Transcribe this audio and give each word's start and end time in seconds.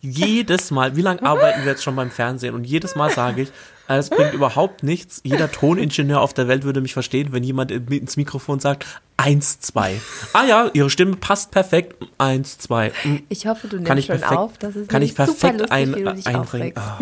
jedes 0.00 0.70
Mal, 0.70 0.96
wie 0.96 1.02
lange 1.02 1.22
arbeiten 1.22 1.62
wir 1.64 1.72
jetzt 1.72 1.82
schon 1.82 1.96
beim 1.96 2.10
Fernsehen? 2.10 2.54
Und 2.54 2.64
jedes 2.64 2.96
Mal 2.96 3.10
sage 3.10 3.42
ich, 3.42 3.52
es 3.88 4.08
bringt 4.08 4.32
überhaupt 4.34 4.82
nichts. 4.84 5.20
Jeder 5.24 5.50
Toningenieur 5.50 6.20
auf 6.20 6.32
der 6.32 6.46
Welt 6.46 6.62
würde 6.64 6.80
mich 6.80 6.92
verstehen, 6.92 7.32
wenn 7.32 7.42
jemand 7.42 7.70
ins 7.72 8.16
Mikrofon 8.16 8.60
sagt, 8.60 8.86
eins, 9.16 9.58
zwei. 9.60 10.00
Ah 10.32 10.44
ja, 10.44 10.70
ihre 10.72 10.90
Stimme 10.90 11.16
passt 11.16 11.50
perfekt. 11.50 11.96
Eins, 12.16 12.56
zwei. 12.58 12.92
Hm. 13.02 13.22
Ich 13.28 13.46
hoffe, 13.46 13.66
du 13.66 13.76
Kann 13.82 13.96
nimmst 13.96 13.98
ich 13.98 14.06
schon 14.06 14.18
perfekt- 14.20 14.38
auf. 14.38 14.58
Das 14.58 14.76
ist 14.76 14.88
kann 14.88 15.02
ich 15.02 15.14
perfekt 15.16 15.60
lustig, 15.60 15.72
ein, 15.72 16.24
einbringen. 16.24 16.72
Ah. 16.76 16.98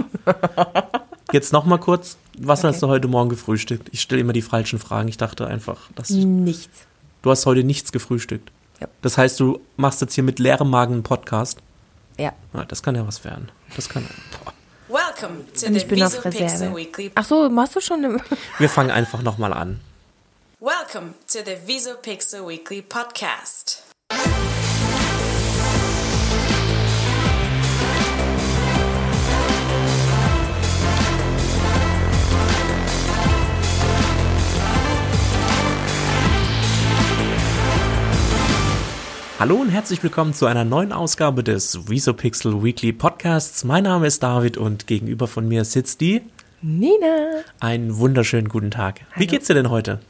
Jetzt 1.32 1.52
noch 1.52 1.66
mal 1.66 1.76
kurz, 1.78 2.16
was 2.38 2.60
Okay. 2.60 2.68
hast 2.68 2.82
du 2.82 2.88
heute 2.88 3.06
Morgen 3.06 3.28
gefrühstückt? 3.28 3.88
Ich 3.92 4.00
stelle 4.00 4.22
immer 4.22 4.32
die 4.32 4.40
falschen 4.42 4.78
Fragen. 4.78 5.08
Ich 5.08 5.18
dachte 5.18 5.46
einfach, 5.46 5.90
dass 5.94 6.08
Nichts. 6.08 6.86
du 7.20 7.30
hast 7.30 7.44
heute 7.44 7.64
nichts 7.64 7.92
gefrühstückt. 7.92 8.50
Ja. 8.80 8.88
Das 9.02 9.18
heißt, 9.18 9.38
du 9.40 9.60
machst 9.76 10.00
jetzt 10.00 10.14
hier 10.14 10.24
mit 10.24 10.38
leerem 10.38 10.70
Magen 10.70 10.94
einen 10.94 11.02
Podcast. 11.02 11.58
Ja. 12.18 12.32
Ah, 12.52 12.64
das 12.64 12.82
kann 12.82 12.94
ja 12.96 13.06
was 13.06 13.24
werden. 13.24 13.50
Das 13.76 13.88
kann. 13.88 14.06
Boah. 14.44 14.52
Welcome 14.88 15.44
to 15.52 15.66
Und 15.66 15.74
the 15.74 15.78
ich 15.78 15.86
bin 15.86 16.02
auf 16.02 16.24
Reserve. 16.24 16.74
Weekly. 16.74 17.12
Ach 17.14 17.24
so, 17.24 17.48
machst 17.48 17.76
du 17.76 17.80
schon 17.80 18.02
im 18.04 18.20
Wir 18.58 18.68
fangen 18.68 18.90
einfach 18.90 19.22
noch 19.22 19.38
mal 19.38 19.52
an. 19.52 19.80
Welcome 20.60 21.14
to 21.30 21.38
the 21.44 21.56
Visopixel 21.66 22.46
Weekly 22.48 22.82
podcast. 22.82 23.84
Hallo 39.38 39.54
und 39.54 39.68
herzlich 39.68 40.02
willkommen 40.02 40.34
zu 40.34 40.46
einer 40.46 40.64
neuen 40.64 40.92
Ausgabe 40.92 41.44
des 41.44 41.88
Visopixel 41.88 42.64
Weekly 42.64 42.92
Podcasts. 42.92 43.62
Mein 43.62 43.84
Name 43.84 44.08
ist 44.08 44.20
David 44.20 44.56
und 44.56 44.88
gegenüber 44.88 45.28
von 45.28 45.46
mir 45.46 45.64
sitzt 45.64 46.00
die. 46.00 46.22
Nina. 46.60 47.44
Einen 47.60 47.98
wunderschönen 47.98 48.48
guten 48.48 48.72
Tag. 48.72 49.02
Wie 49.14 49.20
Hallo. 49.20 49.26
geht's 49.26 49.46
dir 49.46 49.54
denn 49.54 49.70
heute? 49.70 50.00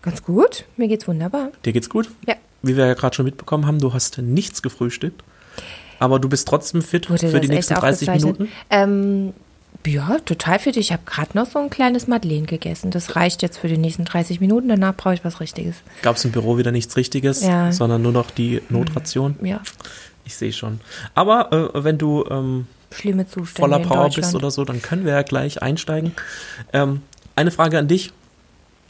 Ganz 0.00 0.22
gut. 0.22 0.64
Mir 0.78 0.88
geht's 0.88 1.06
wunderbar. 1.06 1.50
Dir 1.66 1.74
geht's 1.74 1.90
gut? 1.90 2.08
Ja. 2.26 2.36
Wie 2.62 2.78
wir 2.78 2.86
ja 2.86 2.94
gerade 2.94 3.14
schon 3.14 3.26
mitbekommen 3.26 3.66
haben, 3.66 3.78
du 3.78 3.92
hast 3.92 4.16
nichts 4.16 4.62
gefrühstückt. 4.62 5.22
Aber 5.98 6.18
du 6.18 6.30
bist 6.30 6.48
trotzdem 6.48 6.80
fit 6.80 7.10
Wurde 7.10 7.28
für 7.28 7.40
die 7.40 7.48
nächsten 7.48 7.74
echt 7.74 7.82
30 7.82 8.08
aufgezeichnet? 8.08 8.38
Minuten. 8.38 8.54
Ähm, 8.70 9.34
ja, 9.86 10.18
total 10.24 10.58
fit. 10.58 10.76
Ich 10.76 10.92
habe 10.92 11.02
gerade 11.06 11.30
noch 11.34 11.46
so 11.46 11.58
ein 11.58 11.70
kleines 11.70 12.06
Madeleine 12.06 12.46
gegessen. 12.46 12.90
Das 12.90 13.16
reicht 13.16 13.42
jetzt 13.42 13.58
für 13.58 13.68
die 13.68 13.78
nächsten 13.78 14.04
30 14.04 14.40
Minuten. 14.40 14.68
Danach 14.68 14.94
brauche 14.96 15.14
ich 15.14 15.24
was 15.24 15.40
Richtiges. 15.40 15.76
Gab 16.02 16.16
es 16.16 16.24
im 16.24 16.32
Büro 16.32 16.58
wieder 16.58 16.72
nichts 16.72 16.96
Richtiges, 16.96 17.42
Ja. 17.42 17.72
sondern 17.72 18.02
nur 18.02 18.12
noch 18.12 18.30
die 18.30 18.62
Notration. 18.68 19.36
Ja, 19.42 19.60
Ich 20.24 20.36
sehe 20.36 20.52
schon. 20.52 20.80
Aber 21.14 21.52
äh, 21.74 21.84
wenn 21.84 21.98
du 21.98 22.24
ähm, 22.30 22.66
schlimme 22.92 23.26
Zustände 23.26 23.60
voller 23.60 23.78
Power 23.80 24.10
bist 24.10 24.34
oder 24.34 24.50
so, 24.50 24.64
dann 24.64 24.82
können 24.82 25.04
wir 25.04 25.12
ja 25.12 25.22
gleich 25.22 25.62
einsteigen. 25.62 26.12
Ähm, 26.72 27.02
eine 27.34 27.50
Frage 27.50 27.78
an 27.78 27.86
dich. 27.88 28.12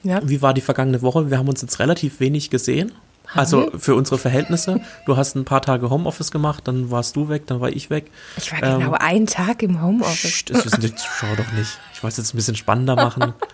ja. 0.03 0.21
Wie 0.25 0.41
war 0.43 0.55
die 0.55 0.61
vergangene 0.61 1.03
Woche? 1.03 1.31
Wir 1.31 1.39
haben 1.39 1.49
uns 1.49 1.63
jetzt 1.63 1.79
relativ 1.79 2.21
wenig 2.21 2.49
gesehen. 2.51 2.93
Haben 3.29 3.39
also 3.39 3.73
wir? 3.73 3.79
für 3.79 3.95
unsere 3.95 4.19
Verhältnisse. 4.19 4.81
Du 5.05 5.17
hast 5.17 5.35
ein 5.35 5.45
paar 5.45 5.63
Tage 5.63 5.91
Homeoffice 5.91 6.31
gemacht, 6.31 6.63
dann 6.67 6.91
warst 6.91 7.17
du 7.17 7.29
weg, 7.29 7.47
dann 7.47 7.61
war 7.61 7.71
ich 7.71 7.91
weg. 7.91 8.11
Ich 8.37 8.53
war 8.53 8.63
Ähm, 8.63 8.79
genau 8.81 8.93
einen 8.93 9.27
Tag 9.27 9.63
im 9.63 9.83
Homeoffice. 9.83 10.31
Psst, 10.31 10.51
das 10.51 10.65
wissen 10.65 10.81
die 10.81 10.95
Zuschauer 10.95 11.37
doch 11.37 11.53
nicht. 11.53 11.79
Ich 11.95 12.03
wollte 12.03 12.13
es 12.13 12.19
jetzt 12.19 12.35
ein 12.35 12.37
bisschen 12.37 12.57
spannender 12.57 12.97
machen. 12.97 13.35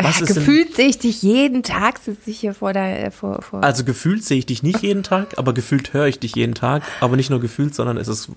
Was 0.00 0.18
denn, 0.18 0.26
Gefühlt 0.26 0.76
sehe 0.76 0.86
ich 0.86 0.98
dich 0.98 1.22
jeden 1.22 1.64
Tag, 1.64 1.98
sitze 1.98 2.30
ich 2.30 2.38
hier 2.38 2.54
vor 2.54 2.72
der, 2.72 3.06
äh, 3.06 3.10
vor, 3.10 3.42
vor. 3.42 3.64
also 3.64 3.82
gefühlt 3.82 4.24
sehe 4.24 4.38
ich 4.38 4.46
dich 4.46 4.62
nicht 4.62 4.80
jeden 4.80 5.02
Tag, 5.02 5.36
aber 5.38 5.52
gefühlt 5.52 5.92
höre 5.92 6.06
ich 6.06 6.20
dich 6.20 6.36
jeden 6.36 6.54
Tag. 6.54 6.84
Aber 7.00 7.16
nicht 7.16 7.30
nur 7.30 7.40
gefühlt, 7.40 7.74
sondern 7.74 7.96
es 7.96 8.06
ist 8.06 8.30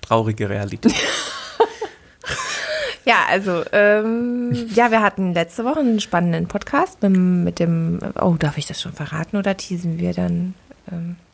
traurige 0.00 0.48
Realität. 0.48 0.94
Ja, 3.08 3.24
also, 3.26 3.64
ähm, 3.72 4.52
ja, 4.74 4.90
wir 4.90 5.00
hatten 5.00 5.32
letzte 5.32 5.64
Woche 5.64 5.80
einen 5.80 5.98
spannenden 5.98 6.46
Podcast 6.46 7.02
mit, 7.02 7.16
mit 7.16 7.58
dem, 7.58 8.00
oh, 8.20 8.34
darf 8.38 8.58
ich 8.58 8.66
das 8.66 8.82
schon 8.82 8.92
verraten 8.92 9.38
oder 9.38 9.56
teasen 9.56 9.98
wir 9.98 10.12
dann? 10.12 10.52
Ähm, 10.92 11.16
Äh, 11.16 11.27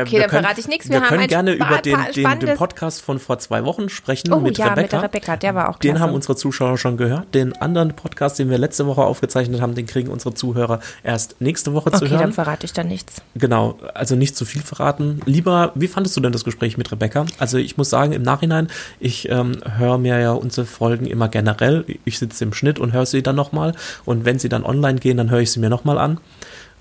Okay, 0.00 0.12
wir 0.12 0.20
dann 0.20 0.30
können- 0.30 0.42
verrate 0.44 0.60
ich 0.60 0.68
nichts. 0.68 0.88
Wir, 0.88 1.00
Wir 1.00 1.06
können 1.08 1.26
gerne 1.26 1.52
über 1.52 1.78
den, 1.78 1.96
den, 2.16 2.38
den 2.40 2.56
Podcast 2.56 3.02
von 3.02 3.18
vor 3.18 3.38
zwei 3.38 3.64
Wochen 3.64 3.88
sprechen 3.88 4.32
oh 4.32 4.40
mit 4.40 4.56
ja, 4.58 4.66
Rebecca. 4.68 4.82
mit 4.82 4.92
der 4.92 5.02
Rebecca, 5.02 5.36
der 5.36 5.54
war 5.54 5.68
auch 5.68 5.78
Den 5.78 5.92
klasse. 5.92 6.04
haben 6.06 6.14
unsere 6.14 6.36
Zuschauer 6.36 6.78
schon 6.78 6.96
gehört. 6.96 7.34
Den 7.34 7.54
anderen 7.60 7.94
Podcast, 7.94 8.38
den 8.38 8.48
wir 8.50 8.58
letzte 8.58 8.86
Woche 8.86 9.02
aufgezeichnet 9.02 9.60
haben, 9.60 9.74
den 9.74 9.86
kriegen 9.86 10.08
unsere 10.10 10.34
Zuhörer 10.34 10.80
erst 11.02 11.40
nächste 11.40 11.72
Woche 11.74 11.90
zu 11.90 11.98
Okay, 11.98 12.08
dann 12.10 12.20
hören. 12.20 12.32
verrate 12.32 12.64
ich 12.64 12.72
dann 12.72 12.88
nichts. 12.88 13.22
Genau, 13.34 13.78
also 13.94 14.16
nicht 14.16 14.36
zu 14.36 14.44
viel 14.44 14.62
verraten. 14.62 15.20
Lieber, 15.26 15.72
wie 15.74 15.88
fandest 15.88 16.16
du 16.16 16.20
denn 16.20 16.32
das 16.32 16.44
Gespräch 16.44 16.78
mit 16.78 16.90
Rebecca? 16.90 17.26
Also 17.38 17.58
ich 17.58 17.76
muss 17.76 17.90
sagen, 17.90 18.12
im 18.12 18.22
Nachhinein, 18.22 18.68
ich 19.00 19.28
ähm, 19.28 19.58
höre 19.78 19.98
mir 19.98 20.18
ja 20.18 20.32
unsere 20.32 20.66
Folgen 20.66 21.06
immer 21.06 21.28
generell. 21.28 21.84
Ich 22.04 22.18
sitze 22.18 22.44
im 22.44 22.52
Schnitt 22.54 22.78
und 22.78 22.92
höre 22.92 23.06
sie 23.06 23.22
dann 23.22 23.36
nochmal. 23.36 23.74
Und 24.04 24.24
wenn 24.24 24.38
sie 24.38 24.48
dann 24.48 24.64
online 24.64 24.98
gehen, 24.98 25.16
dann 25.16 25.30
höre 25.30 25.40
ich 25.40 25.50
sie 25.52 25.60
mir 25.60 25.70
nochmal 25.70 25.98
an. 25.98 26.18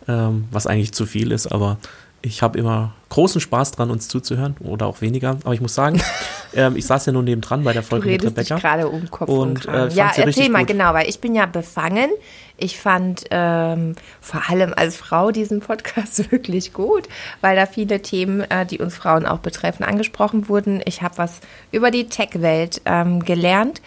Ähm, 0.08 0.46
was 0.50 0.66
eigentlich 0.66 0.94
zu 0.94 1.06
viel 1.06 1.32
ist, 1.32 1.46
aber 1.48 1.78
ich 2.22 2.42
habe 2.44 2.58
immer 2.60 2.94
großen 3.10 3.42
Spaß 3.42 3.72
dran, 3.72 3.90
uns 3.92 4.08
zuzuhören 4.08 4.56
oder 4.60 4.86
auch 4.86 5.02
weniger. 5.02 5.38
Aber 5.44 5.54
ich 5.54 5.62
muss 5.62 5.74
sagen, 5.76 6.02
ähm, 6.54 6.76
ich 6.76 6.86
saß 6.86 7.08
ja 7.08 7.12
nur 7.14 7.24
nebendran 7.24 7.64
bei 7.64 7.74
der 7.74 7.82
Du 7.82 7.88
Folge 7.90 8.08
mit 8.10 8.22
redest 8.24 8.38
dich 8.38 8.52
Rebecca. 8.52 8.60
gerade 8.76 8.88
um 8.90 9.10
Kopf 9.10 9.28
Und, 9.30 9.66
und, 9.66 9.74
äh, 9.74 9.88
ja, 9.90 10.08
richtig 10.08 10.26
erzähl 10.28 10.50
mal 10.50 10.60
gut. 10.60 10.68
genau, 10.70 10.94
weil 10.94 11.10
ich 11.10 11.20
bin 11.20 11.34
ja 11.36 11.46
befangen. 11.46 12.10
Ich 12.58 12.78
fand 12.80 13.24
ähm, 13.32 13.96
vor 14.22 14.44
allem 14.50 14.74
als 14.76 14.96
Frau 14.98 15.32
diesen 15.32 15.62
Podcast 15.62 16.32
wirklich 16.32 16.74
gut, 16.74 17.10
weil 17.42 17.56
da 17.56 17.66
viele 17.66 18.02
Themen, 18.02 18.42
äh, 18.52 18.66
die 18.68 18.78
uns 18.80 18.96
Frauen 18.96 19.26
auch 19.26 19.40
betreffen, 19.40 19.84
angesprochen 19.84 20.48
wurden. 20.48 20.82
Ich 20.86 21.02
habe 21.02 21.18
was 21.18 21.40
über 21.72 21.90
die 21.92 22.08
Tech-Welt 22.08 22.82
ähm, 22.86 23.26
gelernt. 23.26 23.82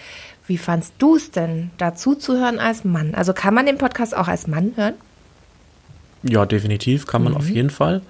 Wie 0.46 0.58
fandst 0.58 0.92
du 0.98 1.16
es 1.16 1.30
denn, 1.30 1.70
dazu 1.78 2.14
zu 2.16 2.36
hören 2.36 2.58
als 2.58 2.84
Mann? 2.84 3.14
Also 3.14 3.32
kann 3.32 3.54
man 3.54 3.64
den 3.64 3.78
Podcast 3.78 4.14
auch 4.14 4.28
als 4.28 4.46
Mann 4.46 4.72
hören? 4.76 4.94
Ja, 6.22 6.44
definitiv, 6.46 7.06
kann 7.06 7.22
man 7.22 7.32
Mhm. 7.32 7.38
auf 7.38 7.48
jeden 7.48 7.70
Fall. 7.70 8.02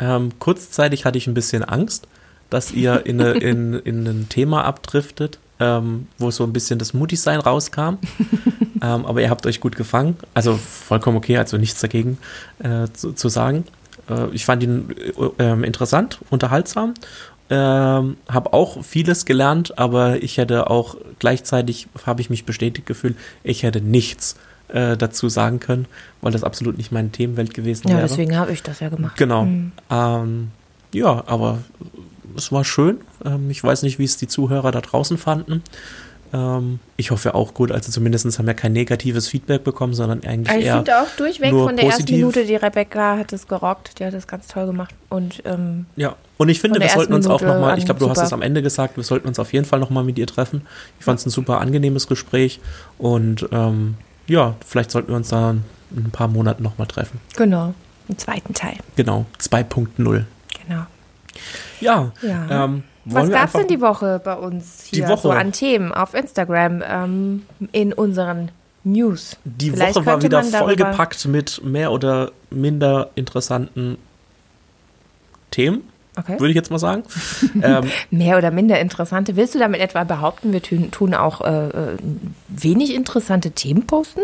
Ähm, 0.00 0.32
kurzzeitig 0.38 1.04
hatte 1.04 1.18
ich 1.18 1.26
ein 1.26 1.34
bisschen 1.34 1.62
Angst, 1.62 2.08
dass 2.48 2.72
ihr 2.72 3.06
in, 3.06 3.20
eine, 3.20 3.32
in, 3.38 3.74
in 3.74 4.06
ein 4.06 4.28
Thema 4.28 4.64
abdriftet, 4.64 5.38
ähm, 5.60 6.08
wo 6.18 6.30
so 6.30 6.42
ein 6.44 6.52
bisschen 6.52 6.78
das 6.78 6.94
Mutti-Sein 6.94 7.38
rauskam. 7.38 7.98
ähm, 8.82 9.06
aber 9.06 9.20
ihr 9.20 9.30
habt 9.30 9.46
euch 9.46 9.60
gut 9.60 9.76
gefangen. 9.76 10.16
Also 10.34 10.56
vollkommen 10.56 11.18
okay, 11.18 11.36
also 11.36 11.58
nichts 11.58 11.80
dagegen 11.80 12.18
äh, 12.58 12.88
zu, 12.92 13.12
zu 13.12 13.28
sagen. 13.28 13.64
Äh, 14.08 14.28
ich 14.32 14.44
fand 14.46 14.62
ihn 14.62 14.90
äh, 14.98 15.44
ähm, 15.44 15.64
interessant, 15.64 16.18
unterhaltsam. 16.30 16.94
Ähm, 17.52 18.16
habe 18.28 18.52
auch 18.52 18.84
vieles 18.84 19.26
gelernt, 19.26 19.76
aber 19.76 20.22
ich 20.22 20.38
hätte 20.38 20.70
auch 20.70 20.96
gleichzeitig, 21.18 21.88
habe 22.06 22.20
ich 22.20 22.30
mich 22.30 22.44
bestätigt 22.44 22.86
gefühlt, 22.86 23.16
ich 23.42 23.64
hätte 23.64 23.80
nichts 23.80 24.34
äh, 24.34 24.49
dazu 24.96 25.28
sagen 25.28 25.60
können, 25.60 25.86
weil 26.20 26.32
das 26.32 26.44
absolut 26.44 26.76
nicht 26.78 26.92
meine 26.92 27.10
Themenwelt 27.10 27.54
gewesen 27.54 27.88
Ja, 27.88 27.96
wäre. 27.96 28.06
deswegen 28.08 28.36
habe 28.36 28.52
ich 28.52 28.62
das 28.62 28.80
ja 28.80 28.88
gemacht. 28.88 29.16
Genau. 29.16 29.44
Mhm. 29.44 29.72
Ähm, 29.90 30.48
ja, 30.92 31.22
aber 31.26 31.58
es 32.36 32.52
war 32.52 32.64
schön. 32.64 32.98
Ähm, 33.24 33.50
ich 33.50 33.62
weiß 33.62 33.82
nicht, 33.82 33.98
wie 33.98 34.04
es 34.04 34.16
die 34.16 34.28
Zuhörer 34.28 34.70
da 34.72 34.80
draußen 34.80 35.18
fanden. 35.18 35.62
Ähm, 36.32 36.78
ich 36.96 37.10
hoffe 37.10 37.34
auch 37.34 37.54
gut. 37.54 37.72
Also 37.72 37.90
zumindest 37.90 38.38
haben 38.38 38.46
wir 38.46 38.54
kein 38.54 38.72
negatives 38.72 39.26
Feedback 39.26 39.64
bekommen, 39.64 39.94
sondern 39.94 40.22
eigentlich 40.22 40.48
Also 40.48 40.60
ich 40.60 40.66
eher. 40.66 40.76
finde 40.76 41.00
auch 41.02 41.08
durchweg 41.16 41.50
von 41.50 41.74
der 41.76 41.86
ersten 41.86 42.02
positiv. 42.02 42.16
Minute, 42.16 42.44
die 42.44 42.54
Rebecca 42.54 43.16
hat 43.18 43.32
es 43.32 43.48
gerockt, 43.48 43.98
die 43.98 44.04
hat 44.04 44.14
es 44.14 44.28
ganz 44.28 44.46
toll 44.46 44.66
gemacht. 44.66 44.94
Und 45.08 45.42
ähm, 45.44 45.86
Ja, 45.96 46.14
und 46.38 46.48
ich 46.48 46.60
finde, 46.60 46.78
wir 46.78 46.88
sollten 46.88 47.14
uns 47.14 47.26
ersten 47.26 47.32
auch 47.34 47.40
Minute 47.40 47.58
nochmal, 47.60 47.78
ich 47.78 47.84
glaube, 47.84 47.98
du 47.98 48.08
hast 48.08 48.18
super. 48.18 48.26
es 48.28 48.32
am 48.32 48.42
Ende 48.42 48.62
gesagt, 48.62 48.96
wir 48.96 49.02
sollten 49.02 49.26
uns 49.26 49.40
auf 49.40 49.52
jeden 49.52 49.64
Fall 49.66 49.80
nochmal 49.80 50.04
mit 50.04 50.18
ihr 50.20 50.26
treffen. 50.28 50.62
Ich 51.00 51.04
fand 51.04 51.18
es 51.18 51.26
ein 51.26 51.30
super 51.30 51.60
angenehmes 51.60 52.06
Gespräch 52.06 52.60
und 52.96 53.48
ähm, 53.50 53.96
ja, 54.30 54.54
vielleicht 54.66 54.90
sollten 54.90 55.08
wir 55.08 55.16
uns 55.16 55.28
da 55.28 55.50
in 55.50 55.64
ein 55.96 56.10
paar 56.10 56.28
Monaten 56.28 56.62
nochmal 56.62 56.86
treffen. 56.86 57.20
genau, 57.36 57.74
im 58.08 58.16
zweiten 58.18 58.54
Teil. 58.54 58.76
Genau, 58.96 59.26
2.0. 59.38 60.24
Genau. 60.66 60.86
Ja, 61.80 62.12
Ja. 62.22 62.64
ähm, 62.64 62.82
Was 63.04 63.30
gab 63.30 63.46
es 63.46 63.52
denn 63.52 63.68
die 63.68 63.80
Woche 63.80 64.20
bei 64.22 64.34
uns 64.34 64.84
hier 64.84 65.04
Die 65.04 65.08
Woche. 65.10 65.22
so 65.22 65.30
an 65.30 65.52
Themen 65.52 65.92
auf 65.92 66.14
Instagram 66.14 66.82
ähm, 66.86 67.42
in 67.72 67.92
unseren 67.92 68.50
News? 68.84 69.36
Die 69.44 69.70
Vielleicht 69.70 69.96
Woche 69.96 70.06
war 70.06 70.22
wieder 70.22 70.42
vollgepackt 70.44 71.26
mit 71.26 71.62
mehr 71.64 71.92
oder 71.92 72.30
minder 72.50 73.10
interessanten 73.14 73.96
Themen, 75.50 75.82
Okay. 76.16 76.40
würde 76.40 76.48
ich 76.50 76.56
jetzt 76.56 76.70
mal 76.70 76.78
sagen. 76.78 77.04
ähm, 77.62 77.90
Mehr 78.10 78.36
oder 78.36 78.50
minder 78.50 78.80
interessante. 78.80 79.36
Willst 79.36 79.54
du 79.54 79.58
damit 79.58 79.80
etwa 79.80 80.04
behaupten, 80.04 80.52
wir 80.52 80.62
tun, 80.62 80.90
tun 80.90 81.14
auch 81.14 81.40
äh, 81.40 81.68
äh, 81.68 81.96
wenig 82.48 82.94
interessante 82.94 83.52
Themen 83.52 83.86
posten? 83.86 84.20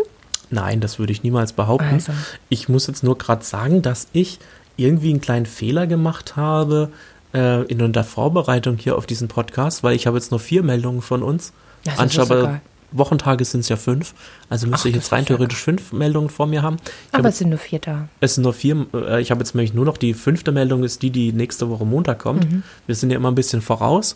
nein, 0.49 0.79
das 0.79 0.99
würde 0.99 1.11
ich 1.11 1.23
niemals 1.23 1.53
behaupten. 1.53 1.93
Also. 1.93 2.13
Ich 2.49 2.69
muss 2.69 2.87
jetzt 2.87 3.03
nur 3.03 3.17
gerade 3.17 3.43
sagen, 3.43 3.81
dass 3.81 4.07
ich 4.13 4.39
irgendwie 4.75 5.09
einen 5.09 5.21
kleinen 5.21 5.45
Fehler 5.45 5.87
gemacht 5.87 6.35
habe 6.35 6.91
äh, 7.33 7.63
in 7.63 7.91
der 7.91 8.03
Vorbereitung 8.03 8.77
hier 8.77 8.97
auf 8.97 9.05
diesen 9.05 9.27
Podcast, 9.27 9.83
weil 9.83 9.95
ich 9.95 10.07
habe 10.07 10.17
jetzt 10.17 10.31
nur 10.31 10.39
vier 10.39 10.63
Meldungen 10.63 11.01
von 11.01 11.23
uns. 11.23 11.53
Das 11.83 11.99
anstatt. 11.99 12.61
Wochentage 12.91 13.43
sind 13.45 13.61
es 13.61 13.69
ja 13.69 13.75
fünf. 13.75 14.13
Also 14.49 14.67
müsste 14.67 14.83
Ach, 14.87 14.89
ich 14.89 14.95
jetzt 14.95 15.11
rein 15.11 15.23
ja 15.23 15.27
theoretisch 15.27 15.61
fünf 15.61 15.91
Meldungen 15.91 16.29
vor 16.29 16.47
mir 16.47 16.61
haben. 16.61 16.77
Ich 16.77 16.91
Aber 17.13 17.19
habe 17.19 17.29
es 17.29 17.37
sind 17.37 17.49
nur 17.49 17.59
vier 17.59 17.79
da. 17.79 18.07
es 18.21 18.35
sind 18.35 18.43
nur 18.43 18.53
vier. 18.53 18.85
Äh, 18.93 19.21
ich 19.21 19.31
habe 19.31 19.39
jetzt 19.41 19.55
nämlich 19.55 19.73
nur 19.73 19.85
noch 19.85 19.97
die 19.97 20.13
fünfte 20.13 20.51
Meldung, 20.51 20.83
ist 20.83 21.01
die, 21.01 21.09
die 21.09 21.33
nächste 21.33 21.69
Woche 21.69 21.85
Montag 21.85 22.19
kommt. 22.19 22.49
Mhm. 22.49 22.63
Wir 22.85 22.95
sind 22.95 23.09
ja 23.09 23.17
immer 23.17 23.29
ein 23.31 23.35
bisschen 23.35 23.61
voraus. 23.61 24.15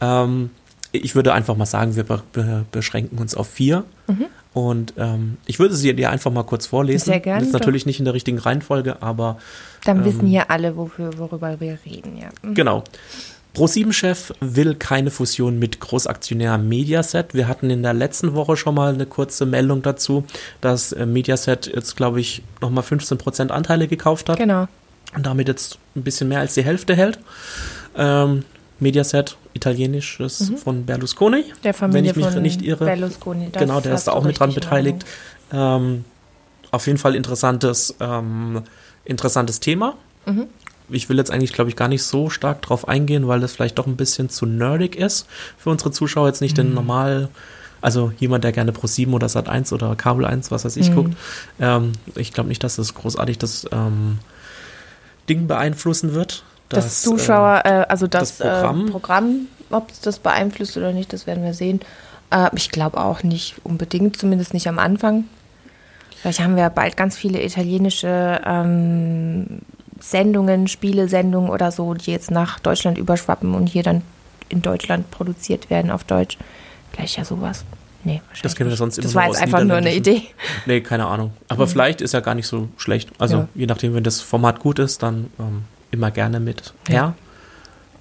Ähm, 0.00 0.50
ich 0.92 1.14
würde 1.14 1.32
einfach 1.34 1.56
mal 1.56 1.66
sagen, 1.66 1.96
wir 1.96 2.04
be 2.04 2.22
be 2.32 2.64
beschränken 2.72 3.18
uns 3.18 3.34
auf 3.34 3.48
vier. 3.48 3.84
Und 4.54 4.94
ähm, 4.96 5.36
ich 5.44 5.58
würde 5.58 5.74
sie 5.74 5.92
dir 5.94 6.08
einfach 6.10 6.30
mal 6.32 6.44
kurz 6.44 6.66
vorlesen. 6.66 7.04
Sehr 7.04 7.20
gerne, 7.20 7.42
Ist 7.44 7.52
natürlich 7.52 7.84
nicht 7.84 7.98
in 7.98 8.06
der 8.06 8.14
richtigen 8.14 8.38
Reihenfolge, 8.38 9.02
aber 9.02 9.36
Dann 9.84 9.98
Ähm. 9.98 10.04
wissen 10.06 10.26
hier 10.26 10.50
alle, 10.50 10.76
wofür, 10.78 11.18
worüber 11.18 11.60
wir 11.60 11.78
reden, 11.84 12.16
ja. 12.16 12.28
Mhm. 12.42 12.54
Genau. 12.54 12.82
Pro7-Chef 13.56 14.32
will 14.40 14.74
keine 14.74 15.10
Fusion 15.10 15.58
mit 15.58 15.80
Großaktionär 15.80 16.58
Mediaset. 16.58 17.32
Wir 17.32 17.48
hatten 17.48 17.70
in 17.70 17.82
der 17.82 17.94
letzten 17.94 18.34
Woche 18.34 18.56
schon 18.56 18.74
mal 18.74 18.92
eine 18.92 19.06
kurze 19.06 19.46
Meldung 19.46 19.80
dazu, 19.82 20.24
dass 20.60 20.92
äh, 20.92 21.06
Mediaset 21.06 21.66
jetzt, 21.74 21.96
glaube 21.96 22.20
ich, 22.20 22.42
nochmal 22.60 22.84
15% 22.84 23.48
Anteile 23.48 23.88
gekauft 23.88 24.28
hat 24.28 24.36
Genau. 24.38 24.68
und 25.14 25.24
damit 25.24 25.48
jetzt 25.48 25.78
ein 25.94 26.02
bisschen 26.02 26.28
mehr 26.28 26.40
als 26.40 26.52
die 26.54 26.62
Hälfte 26.64 26.94
hält. 26.94 27.18
Ähm, 27.96 28.44
Mediaset, 28.78 29.38
italienisches 29.54 30.52
von 30.62 30.84
Berlusconi. 30.84 31.38
Mhm. 31.38 31.62
Der 31.64 31.72
Familie 31.72 32.02
wenn 32.02 32.10
ich 32.10 32.16
mich 32.16 32.26
von 32.34 32.42
nicht 32.42 32.60
irre. 32.60 32.84
Berlusconi. 32.84 33.48
genau, 33.58 33.80
der 33.80 33.94
ist 33.94 34.04
da 34.06 34.12
auch 34.12 34.22
mit 34.24 34.38
dran 34.38 34.52
beteiligt. 34.52 35.06
Ähm, 35.50 36.04
auf 36.72 36.86
jeden 36.86 36.98
Fall 36.98 37.14
interessantes, 37.14 37.94
ähm, 38.00 38.64
interessantes 39.06 39.60
Thema. 39.60 39.94
Mhm. 40.26 40.48
Ich 40.88 41.08
will 41.08 41.16
jetzt 41.18 41.30
eigentlich, 41.30 41.52
glaube 41.52 41.70
ich, 41.70 41.76
gar 41.76 41.88
nicht 41.88 42.02
so 42.04 42.30
stark 42.30 42.62
drauf 42.62 42.86
eingehen, 42.88 43.26
weil 43.26 43.40
das 43.40 43.52
vielleicht 43.52 43.78
doch 43.78 43.86
ein 43.86 43.96
bisschen 43.96 44.28
zu 44.30 44.46
nerdig 44.46 44.94
ist 44.96 45.26
für 45.58 45.70
unsere 45.70 45.90
Zuschauer. 45.90 46.28
Jetzt 46.28 46.40
nicht 46.40 46.56
den 46.58 46.68
Mhm. 46.68 46.74
normal, 46.74 47.28
also 47.80 48.12
jemand, 48.18 48.44
der 48.44 48.52
gerne 48.52 48.72
Pro 48.72 48.86
7 48.86 49.12
oder 49.14 49.28
Sat 49.28 49.48
1 49.48 49.72
oder 49.72 49.96
Kabel 49.96 50.24
1, 50.24 50.50
was 50.50 50.64
weiß 50.64 50.76
ich, 50.76 50.90
Mhm. 50.90 50.94
guckt. 50.94 51.16
Ähm, 51.60 51.92
ich 52.14 52.32
glaube 52.32 52.48
nicht, 52.48 52.62
dass 52.62 52.76
das 52.76 52.94
großartig 52.94 53.38
das 53.38 53.66
ähm, 53.72 54.18
Ding 55.28 55.46
beeinflussen 55.48 56.14
wird. 56.14 56.44
Das 56.68 56.84
dass, 56.84 57.02
Zuschauer, 57.02 57.62
äh, 57.64 57.84
also 57.88 58.06
das, 58.06 58.38
das 58.38 58.46
Programm- 58.48 58.86
äh, 58.86 58.90
Programm 58.90 59.34
ob 59.70 59.90
es 59.90 60.00
das 60.00 60.20
beeinflusst 60.20 60.76
oder 60.76 60.92
nicht, 60.92 61.12
das 61.12 61.26
werden 61.26 61.42
wir 61.42 61.54
sehen. 61.54 61.80
Äh, 62.30 62.50
ich 62.54 62.70
glaube 62.70 62.98
auch 63.00 63.24
nicht 63.24 63.56
unbedingt, 63.64 64.16
zumindest 64.18 64.54
nicht 64.54 64.68
am 64.68 64.78
Anfang. 64.78 65.24
Vielleicht 66.20 66.40
haben 66.40 66.54
wir 66.54 66.62
ja 66.62 66.68
bald 66.68 66.96
ganz 66.96 67.16
viele 67.16 67.42
italienische 67.44 68.40
ähm, 68.44 69.58
Sendungen, 70.00 70.68
Spielesendungen 70.68 71.50
oder 71.50 71.72
so, 71.72 71.94
die 71.94 72.10
jetzt 72.12 72.30
nach 72.30 72.58
Deutschland 72.60 72.98
überschwappen 72.98 73.54
und 73.54 73.66
hier 73.68 73.82
dann 73.82 74.02
in 74.48 74.62
Deutschland 74.62 75.10
produziert 75.10 75.70
werden 75.70 75.90
auf 75.90 76.04
Deutsch. 76.04 76.36
Vielleicht 76.92 77.16
ja 77.16 77.24
sowas. 77.24 77.64
Nee, 78.04 78.20
wahrscheinlich. 78.28 78.42
Das 78.42 78.54
kennen 78.56 78.70
wir 78.70 78.76
sonst 78.76 78.98
immer 78.98 79.02
Das 79.04 79.14
war 79.16 79.26
jetzt 79.26 79.42
einfach 79.42 79.64
nur 79.64 79.76
eine 79.78 79.94
Idee. 79.94 80.22
Nee, 80.66 80.80
keine 80.80 81.06
Ahnung. 81.06 81.32
Aber 81.48 81.66
vielleicht 81.66 82.00
ist 82.00 82.12
ja 82.14 82.20
gar 82.20 82.34
nicht 82.36 82.46
so 82.46 82.68
schlecht. 82.76 83.10
Also 83.18 83.36
Ja. 83.38 83.48
je 83.54 83.66
nachdem, 83.66 83.94
wenn 83.94 84.04
das 84.04 84.20
Format 84.20 84.60
gut 84.60 84.78
ist, 84.78 85.02
dann 85.02 85.28
ähm, 85.40 85.64
immer 85.90 86.10
gerne 86.12 86.38
mit 86.38 86.72
her. 86.88 87.14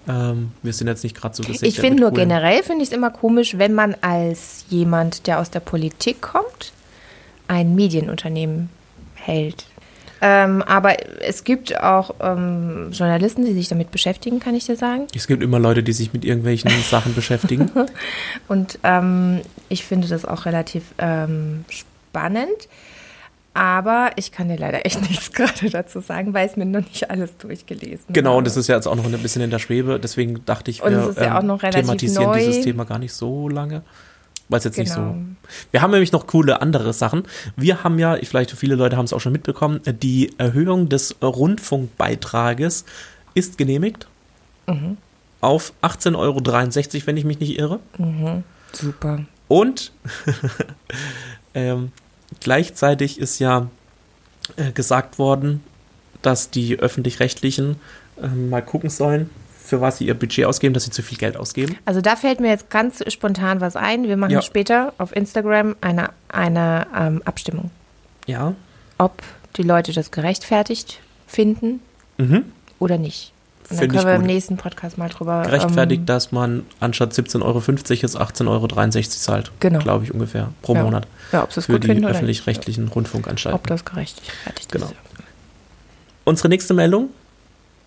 Ähm, 0.08 0.52
wir 0.62 0.74
sind 0.74 0.88
jetzt 0.88 1.04
nicht 1.04 1.16
gerade 1.16 1.36
so 1.36 1.42
gesichert. 1.42 1.68
Ich 1.68 1.80
finde 1.80 2.02
nur 2.02 2.12
coolen- 2.12 2.30
generell 2.30 2.62
finde 2.62 2.84
ich 2.84 2.90
es 2.90 2.96
immer 2.96 3.10
komisch, 3.10 3.58
wenn 3.58 3.74
man 3.74 3.96
als 4.02 4.66
jemand, 4.70 5.26
der 5.26 5.40
aus 5.40 5.50
der 5.50 5.62
Politik 5.62 6.22
kommt, 6.22 6.74
ein 7.48 7.74
Medienunternehmen 7.74 8.70
hält. 9.16 9.66
Ähm, 10.28 10.64
aber 10.64 10.96
es 11.22 11.44
gibt 11.44 11.80
auch 11.80 12.16
ähm, 12.20 12.90
Journalisten, 12.92 13.46
die 13.46 13.54
sich 13.54 13.68
damit 13.68 13.92
beschäftigen, 13.92 14.40
kann 14.40 14.56
ich 14.56 14.66
dir 14.66 14.76
sagen. 14.76 15.06
Es 15.16 15.28
gibt 15.28 15.44
immer 15.44 15.60
Leute, 15.60 15.84
die 15.84 15.94
sich 15.94 16.14
mit 16.14 16.26
irgendwelchen 16.26 16.72
Sachen 16.90 17.14
beschäftigen. 17.14 17.70
Und 18.48 18.80
ähm, 18.84 19.42
ich 19.70 19.86
finde 19.86 20.08
das 20.08 20.26
auch 20.26 20.46
relativ 20.48 20.84
ähm, 20.98 21.64
spannend. 21.70 22.68
Aber 23.54 24.10
ich 24.16 24.32
kann 24.32 24.50
dir 24.50 24.58
leider 24.58 24.84
echt 24.86 25.00
nichts 25.10 25.32
gerade 25.32 25.70
dazu 25.70 26.00
sagen, 26.00 26.34
weil 26.34 26.50
ich 26.50 26.58
mir 26.58 26.66
noch 26.66 26.82
nicht 26.82 27.08
alles 27.12 27.38
durchgelesen 27.38 28.06
Genau, 28.10 28.32
habe. 28.32 28.38
und 28.40 28.48
das 28.48 28.58
ist 28.58 28.68
ja 28.68 28.76
jetzt 28.76 28.88
auch 28.88 28.96
noch 28.96 29.06
ein 29.06 29.12
bisschen 29.20 29.44
in 29.44 29.52
der 29.52 29.60
Schwebe. 29.60 30.00
Deswegen 30.00 30.44
dachte 30.46 30.72
ich, 30.72 30.82
Und 30.82 30.92
wir 30.92 31.02
es 31.04 31.10
ist 31.10 31.20
ja 31.20 31.38
auch 31.38 31.44
noch 31.44 31.62
relativ 31.62 31.82
thematisieren 31.84 32.26
neu. 32.32 32.40
dieses 32.40 32.62
Thema 32.64 32.86
gar 32.86 32.98
nicht 32.98 33.14
so 33.14 33.48
lange. 33.48 33.84
Weil 34.50 34.60
es 34.60 34.64
jetzt 34.66 34.78
nicht 34.78 34.94
Genau. 34.94 35.14
so. 35.14 35.18
Wir 35.72 35.82
haben 35.82 35.92
nämlich 35.92 36.12
noch 36.12 36.28
coole 36.28 36.62
andere 36.62 36.94
Sachen. 36.94 37.24
Wir 37.56 37.84
haben 37.84 37.98
ja, 38.00 38.18
vielleicht 38.24 38.52
viele 38.52 38.76
Leute 38.76 38.98
haben 38.98 39.06
es 39.06 39.14
auch 39.14 39.20
schon 39.22 39.32
mitbekommen, 39.32 39.80
die 39.86 40.34
Erhöhung 40.38 40.90
des 40.90 41.16
Rundfunkbeitrages 41.22 42.86
ist 43.34 43.58
genehmigt. 43.58 44.08
Mhm. 44.68 44.98
Auf 45.42 45.74
18,63 45.82 46.16
Euro, 46.18 47.08
wenn 47.08 47.18
ich 47.18 47.26
mich 47.26 47.40
nicht 47.40 47.58
irre. 47.60 47.80
Super. 48.72 49.26
Und 49.48 49.92
ähm, 51.54 51.92
gleichzeitig 52.40 53.20
ist 53.20 53.40
ja 53.40 53.68
äh, 54.58 54.72
gesagt 54.72 55.20
worden, 55.20 55.62
dass 56.22 56.50
die 56.50 56.80
öffentlich-rechtlichen 56.80 57.76
ähm, 58.22 58.50
mal 58.50 58.62
gucken 58.64 58.90
sollen, 58.90 59.30
für 59.66 59.82
was 59.82 59.98
sie 59.98 60.08
ihr 60.08 60.14
Budget 60.14 60.46
ausgeben, 60.46 60.74
dass 60.74 60.84
sie 60.86 60.92
zu 60.92 61.02
viel 61.02 61.18
Geld 61.18 61.38
ausgeben. 61.38 61.78
Also 61.86 62.02
da 62.02 62.16
fällt 62.16 62.40
mir 62.40 62.50
jetzt 62.50 62.70
ganz 62.70 63.04
spontan 63.12 63.62
was 63.62 63.76
ein. 63.76 64.04
Wir 64.08 64.18
machen 64.18 64.32
Ja. 64.32 64.42
später 64.42 64.94
auf 64.98 65.16
Instagram 65.16 65.76
eine, 65.82 66.10
eine 66.30 66.88
ähm, 66.96 67.22
Abstimmung, 67.26 67.72
Ja. 68.28 68.54
ob 68.98 69.22
die 69.58 69.64
Leute 69.64 69.94
das 69.94 70.12
gerechtfertigt 70.12 71.00
finden 71.28 71.80
Mhm. 72.18 72.44
oder 72.80 72.98
nicht. 72.98 73.32
Und 73.70 73.82
dann 73.82 73.90
können 73.90 74.06
wir 74.06 74.14
im 74.14 74.22
gut. 74.22 74.28
nächsten 74.28 74.58
Podcast 74.58 74.98
mal 75.00 75.10
drüber. 75.10 75.42
Gerechtfertigt, 75.42 76.02
ähm, 76.02 76.06
dass 76.06 76.32
man 76.32 76.68
anstatt 76.80 77.14
17,50 77.14 77.42
Euro 77.44 77.64
jetzt 78.02 78.16
18,63 78.16 78.48
Euro 78.48 78.68
zahlt. 79.10 79.52
Genau. 79.60 79.80
Glaube 79.80 80.04
ich 80.04 80.14
ungefähr 80.14 80.50
pro 80.62 80.76
ja. 80.76 80.84
Monat. 80.84 81.08
Ja, 81.32 81.42
ob 81.44 81.50
es 81.58 81.66
Für 81.66 81.74
gut 81.74 81.84
die 81.86 82.06
öffentlich-rechtlichen 82.06 82.88
Rundfunkanstalten. 82.90 83.60
Ob 83.60 83.66
das 83.66 83.84
gerechtfertigt 83.84 84.72
Genau. 84.72 84.86
ist. 84.86 84.96
Unsere 86.26 86.50
nächste 86.50 86.76
Meldung 86.76 87.10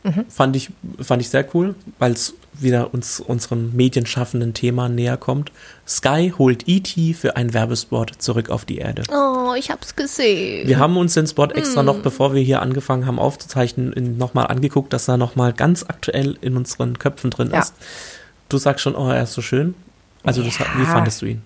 Mhm. 0.04 0.24
fand, 0.28 0.54
ich, 0.56 0.70
fand 1.00 1.20
ich 1.22 1.28
sehr 1.28 1.44
cool, 1.54 1.74
weil 1.98 2.12
es 2.12 2.34
wieder 2.54 2.94
uns 2.94 3.20
unserem 3.20 3.74
medienschaffenden 3.74 4.54
Thema 4.54 4.88
näher 4.88 5.16
kommt. 5.16 5.50
Sky 5.86 6.32
holt 6.38 6.68
E.T. 6.68 7.14
für 7.14 7.36
einen 7.36 7.52
Werbespot 7.52 8.12
zurück 8.18 8.50
auf 8.50 8.64
die 8.64 8.78
Erde. 8.78 9.02
Oh, 9.12 9.54
ich 9.56 9.70
hab's 9.70 9.96
gesehen. 9.96 10.66
Wir 10.68 10.78
haben 10.78 10.96
uns 10.96 11.14
den 11.14 11.26
Spot 11.26 11.46
extra 11.46 11.82
Mhm. 11.82 11.86
noch, 11.86 11.98
bevor 11.98 12.34
wir 12.34 12.42
hier 12.42 12.62
angefangen 12.62 13.06
haben 13.06 13.18
aufzuzeichnen, 13.18 14.16
nochmal 14.18 14.46
angeguckt, 14.46 14.92
dass 14.92 15.08
er 15.08 15.16
nochmal 15.16 15.52
ganz 15.52 15.84
aktuell 15.86 16.36
in 16.40 16.56
unseren 16.56 16.98
Köpfen 16.98 17.30
drin 17.30 17.50
Ja. 17.52 17.60
ist. 17.60 17.74
Du 18.48 18.56
sagst 18.58 18.82
schon, 18.82 18.94
oh, 18.94 19.08
er 19.08 19.24
ist 19.24 19.32
so 19.34 19.42
schön. 19.42 19.74
Also, 20.24 20.42
das, 20.42 20.58
hat- 20.58 20.68
wie 20.76 20.82
Ja. 20.82 20.88
fandest 20.92 21.22
du 21.22 21.26
ihn? 21.26 21.42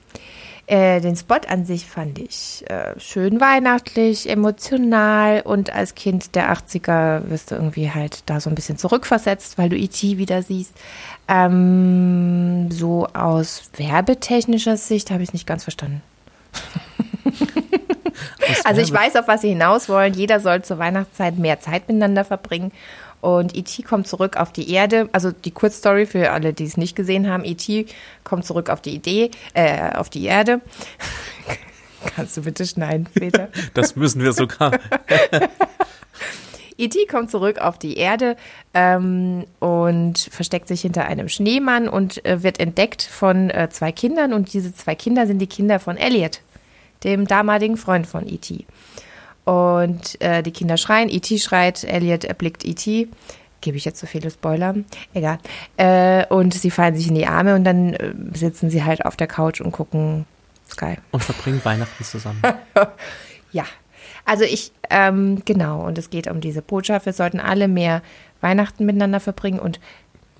Äh, 0.72 1.02
den 1.02 1.16
Spot 1.16 1.40
an 1.48 1.66
sich 1.66 1.84
fand 1.84 2.18
ich 2.18 2.64
äh, 2.70 2.98
schön 2.98 3.42
weihnachtlich, 3.42 4.26
emotional 4.26 5.42
und 5.42 5.70
als 5.70 5.94
Kind 5.94 6.34
der 6.34 6.50
80er 6.50 7.28
wirst 7.28 7.50
du 7.50 7.56
irgendwie 7.56 7.90
halt 7.90 8.22
da 8.24 8.40
so 8.40 8.48
ein 8.48 8.54
bisschen 8.54 8.78
zurückversetzt, 8.78 9.58
weil 9.58 9.68
du 9.68 9.76
E.T. 9.76 10.16
wieder 10.16 10.42
siehst. 10.42 10.74
Ähm, 11.28 12.70
so 12.70 13.06
aus 13.08 13.70
werbetechnischer 13.76 14.78
Sicht 14.78 15.10
habe 15.10 15.22
ich 15.22 15.28
es 15.28 15.32
nicht 15.34 15.46
ganz 15.46 15.64
verstanden. 15.64 16.00
Also 18.64 18.80
ich 18.80 18.92
weiß, 18.92 19.16
auf 19.16 19.28
was 19.28 19.40
sie 19.40 19.48
hinaus 19.48 19.88
wollen. 19.88 20.12
Jeder 20.14 20.38
soll 20.38 20.62
zur 20.62 20.78
Weihnachtszeit 20.78 21.38
mehr 21.38 21.60
Zeit 21.60 21.88
miteinander 21.88 22.24
verbringen. 22.24 22.70
Und 23.22 23.56
E.T. 23.56 23.84
kommt 23.84 24.08
zurück 24.08 24.36
auf 24.36 24.52
die 24.52 24.68
Erde. 24.72 25.08
Also 25.12 25.30
die 25.30 25.52
Kurzstory 25.52 26.06
für 26.06 26.32
alle, 26.32 26.52
die 26.52 26.64
es 26.64 26.76
nicht 26.76 26.96
gesehen 26.96 27.30
haben. 27.30 27.44
E.T. 27.44 27.86
kommt 28.24 28.44
zurück 28.44 28.68
auf 28.68 28.82
die 28.82 28.94
Idee, 28.94 29.30
äh, 29.54 29.94
auf 29.94 30.10
die 30.10 30.24
Erde. 30.24 30.60
Kannst 32.16 32.36
du 32.36 32.42
bitte 32.42 32.66
schneiden, 32.66 33.06
Peter? 33.14 33.48
Das 33.74 33.94
müssen 33.94 34.22
wir 34.22 34.32
sogar. 34.32 34.72
E.T. 36.78 37.06
kommt 37.06 37.30
zurück 37.30 37.58
auf 37.58 37.78
die 37.78 37.96
Erde 37.96 38.36
ähm, 38.74 39.44
und 39.60 40.18
versteckt 40.18 40.66
sich 40.66 40.80
hinter 40.80 41.04
einem 41.04 41.28
Schneemann 41.28 41.88
und 41.88 42.24
äh, 42.24 42.42
wird 42.42 42.58
entdeckt 42.58 43.02
von 43.02 43.50
äh, 43.50 43.68
zwei 43.70 43.92
Kindern. 43.92 44.32
Und 44.32 44.52
diese 44.52 44.74
zwei 44.74 44.96
Kinder 44.96 45.28
sind 45.28 45.38
die 45.38 45.46
Kinder 45.46 45.78
von 45.78 45.96
Elliot, 45.96 46.40
dem 47.04 47.28
damaligen 47.28 47.76
Freund 47.76 48.08
von 48.08 48.26
E.T. 48.26 48.66
Und 49.44 50.20
äh, 50.20 50.42
die 50.42 50.52
Kinder 50.52 50.76
schreien, 50.76 51.08
E.T. 51.08 51.38
schreit, 51.38 51.84
Elliot 51.84 52.24
erblickt 52.24 52.64
E.T. 52.64 53.08
Gebe 53.60 53.76
ich 53.76 53.84
jetzt 53.84 54.00
so 54.00 54.06
viele 54.06 54.30
Spoiler? 54.30 54.74
Egal. 55.14 55.38
Äh, 55.76 56.26
und 56.26 56.54
sie 56.54 56.70
fallen 56.70 56.96
sich 56.96 57.08
in 57.08 57.14
die 57.14 57.26
Arme 57.26 57.54
und 57.54 57.64
dann 57.64 57.94
äh, 57.94 58.12
sitzen 58.34 58.70
sie 58.70 58.84
halt 58.84 59.04
auf 59.04 59.16
der 59.16 59.28
Couch 59.28 59.60
und 59.60 59.72
gucken 59.72 60.26
Sky. 60.70 60.96
Und 61.10 61.22
verbringen 61.22 61.60
Weihnachten 61.64 62.04
zusammen. 62.04 62.42
Ja, 63.54 63.66
also 64.24 64.44
ich, 64.44 64.72
ähm, 64.88 65.42
genau, 65.44 65.84
und 65.84 65.98
es 65.98 66.08
geht 66.08 66.26
um 66.26 66.40
diese 66.40 66.62
Botschaft, 66.62 67.04
wir 67.04 67.12
sollten 67.12 67.38
alle 67.38 67.68
mehr 67.68 68.00
Weihnachten 68.40 68.86
miteinander 68.86 69.20
verbringen 69.20 69.58
und 69.58 69.78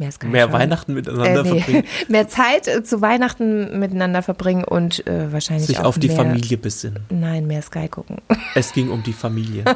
mehr 0.03 0.13
Sky 0.13 0.27
Mehr 0.27 0.45
schauen. 0.45 0.53
Weihnachten 0.53 0.95
miteinander 0.95 1.41
äh, 1.41 1.43
nee. 1.43 1.61
verbringen. 1.61 1.85
mehr 2.09 2.29
Zeit 2.29 2.69
äh, 2.69 2.83
zu 2.83 3.01
Weihnachten 3.01 3.79
miteinander 3.79 4.23
verbringen 4.23 4.65
und 4.65 5.07
äh, 5.07 5.33
wahrscheinlich 5.33 5.67
Sich 5.67 5.79
auch 5.79 5.85
auf 5.85 5.99
die 5.99 6.09
mehr, 6.09 6.17
Familie 6.17 6.57
besinnen. 6.59 7.05
Nein, 7.11 7.47
mehr 7.47 7.63
Sky 7.63 7.89
gucken. 7.89 8.17
Es 8.55 8.73
ging 8.73 8.91
um 8.91 9.03
die 9.03 9.13
Familie. 9.13 9.65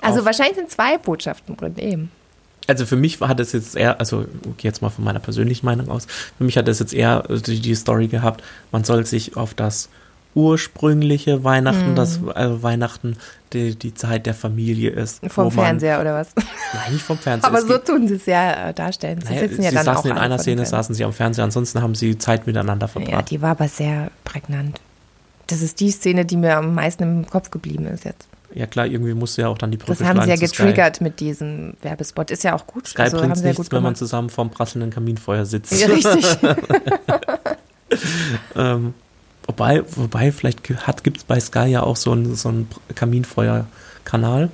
Also 0.00 0.24
wahrscheinlich 0.24 0.56
sind 0.56 0.70
zwei 0.70 0.98
Botschaften 0.98 1.56
drin, 1.56 1.76
eben. 1.78 2.10
Also 2.66 2.84
für 2.84 2.96
mich 2.96 3.20
hat 3.20 3.40
es 3.40 3.52
jetzt 3.52 3.76
eher, 3.76 3.98
also 4.00 4.26
jetzt 4.60 4.82
mal 4.82 4.90
von 4.90 5.04
meiner 5.04 5.18
persönlichen 5.20 5.64
Meinung 5.66 5.88
aus, 5.88 6.06
für 6.36 6.44
mich 6.44 6.56
hat 6.56 6.68
es 6.68 6.78
jetzt 6.78 6.92
eher 6.92 7.22
die, 7.22 7.60
die 7.60 7.74
Story 7.74 8.08
gehabt, 8.08 8.42
man 8.70 8.84
soll 8.84 9.06
sich 9.06 9.36
auf 9.36 9.54
das 9.54 9.88
ursprüngliche 10.34 11.44
Weihnachten, 11.44 11.92
Mhm. 11.92 11.96
das 11.96 12.18
äh, 12.34 12.62
Weihnachten 12.62 13.16
die, 13.52 13.76
die 13.76 13.94
Zeit 13.94 14.26
der 14.26 14.34
Familie 14.34 14.90
ist. 14.90 15.20
Vom 15.28 15.44
man- 15.44 15.52
Fernseher 15.52 16.00
oder 16.00 16.14
was? 16.14 16.28
Nein, 16.36 16.92
nicht 16.92 17.04
vom 17.04 17.18
Fernseher. 17.18 17.48
Aber 17.50 17.58
Es 17.58 17.66
so 17.66 17.74
geht- 17.74 17.86
tun 17.86 18.08
sie 18.08 18.14
es 18.14 18.26
ja 18.26 18.68
äh, 18.70 18.74
darstellen. 18.74 19.20
Sie 19.20 19.28
naja, 19.32 19.48
sitzen 19.48 19.62
ja 19.62 19.70
sie 19.70 19.76
dann 19.76 19.84
saßen 19.84 20.10
auch 20.10 20.16
in 20.16 20.20
einer 20.20 20.38
Szene, 20.38 20.66
saßen 20.66 20.94
sie 20.94 21.04
am 21.04 21.12
Fernseher, 21.12 21.44
ansonsten 21.44 21.82
haben 21.82 21.94
sie 21.94 22.18
Zeit 22.18 22.46
miteinander 22.46 22.86
Ja, 22.86 22.92
verbracht. 22.92 23.30
die 23.30 23.40
war 23.42 23.50
aber 23.50 23.68
sehr 23.68 24.10
prägnant. 24.24 24.80
Das 25.46 25.60
ist 25.62 25.80
die 25.80 25.90
Szene, 25.90 26.24
die 26.24 26.36
mir 26.36 26.56
am 26.56 26.74
meisten 26.74 27.02
im 27.02 27.26
Kopf 27.28 27.50
geblieben 27.50 27.86
ist 27.86 28.04
jetzt. 28.04 28.26
Ja, 28.54 28.66
klar, 28.66 28.86
irgendwie 28.86 29.14
musste 29.14 29.42
ja 29.42 29.48
auch 29.48 29.56
dann 29.56 29.70
die 29.70 29.78
Brücke 29.78 29.98
Das 29.98 30.06
haben 30.06 30.20
sie 30.22 30.28
ja 30.28 30.36
zu 30.36 30.46
Sky. 30.46 30.56
getriggert 30.64 31.00
mit 31.00 31.20
diesem 31.20 31.72
Werbespot. 31.80 32.30
Ist 32.30 32.44
ja 32.44 32.54
auch 32.54 32.66
gut. 32.66 32.86
Sky 32.86 33.02
also, 33.02 33.16
bringt 33.18 33.36
ja 33.38 33.42
nichts, 33.44 33.56
gut 33.56 33.72
wenn 33.72 33.82
man 33.82 33.94
zusammen 33.94 34.28
vorm 34.28 34.50
prasselnden 34.50 34.90
Kaminfeuer 34.90 35.46
sitzt. 35.46 35.72
Ja, 35.80 35.86
richtig. 35.88 36.26
Ähm, 38.56 38.94
wobei, 39.46 39.82
wobei, 39.96 40.32
vielleicht 40.32 40.62
gibt 40.64 41.16
es 41.16 41.24
bei 41.24 41.38
Sky 41.40 41.66
ja 41.66 41.82
auch 41.82 41.96
so 41.96 42.12
einen 42.12 42.34
so 42.34 42.48
einen 42.48 42.68
Kaminfeuer-Kanal. 42.94 44.50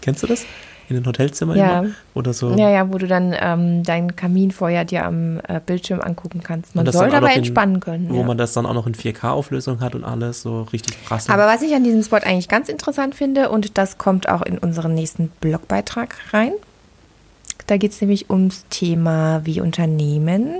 Kennst 0.00 0.22
du 0.22 0.26
das? 0.26 0.44
In 0.88 0.96
den 0.96 1.06
Hotelzimmern 1.06 1.56
Ja. 1.56 1.80
immer? 1.80 1.90
Oder 2.14 2.32
so. 2.32 2.50
ja, 2.56 2.68
ja, 2.68 2.92
wo 2.92 2.98
du 2.98 3.06
dann 3.06 3.32
ähm, 3.40 3.84
dein 3.84 4.16
Kaminfeuer 4.16 4.84
dir 4.84 5.04
am 5.06 5.38
äh, 5.46 5.60
Bildschirm 5.64 6.00
angucken 6.00 6.40
kannst. 6.42 6.74
Man 6.74 6.84
soll 6.90 7.10
dabei 7.10 7.20
noch 7.20 7.28
in- 7.28 7.36
entspannen 7.38 7.78
können. 7.78 8.08
Wo 8.10 8.16
ja. 8.16 8.22
man 8.24 8.36
das 8.36 8.54
dann 8.54 8.66
auch 8.66 8.74
noch 8.74 8.88
in 8.88 8.94
4K-Auflösung 8.96 9.78
hat 9.80 9.94
und 9.94 10.02
alles 10.02 10.42
so 10.42 10.62
richtig 10.72 11.00
prasseln. 11.04 11.32
Aber 11.32 11.46
was 11.46 11.62
ich 11.62 11.74
an 11.74 11.84
diesem 11.84 12.02
Spot 12.02 12.16
eigentlich 12.16 12.48
ganz 12.48 12.68
interessant 12.68 13.14
finde, 13.14 13.50
und 13.50 13.78
das 13.78 13.98
kommt 13.98 14.28
auch 14.28 14.42
in 14.42 14.58
unseren 14.58 14.94
nächsten 14.94 15.28
Blogbeitrag 15.40 16.16
rein, 16.32 16.52
da 17.68 17.76
geht 17.76 17.92
es 17.92 18.00
nämlich 18.00 18.28
ums 18.28 18.64
Thema, 18.70 19.42
wie 19.44 19.60
Unternehmen 19.60 20.54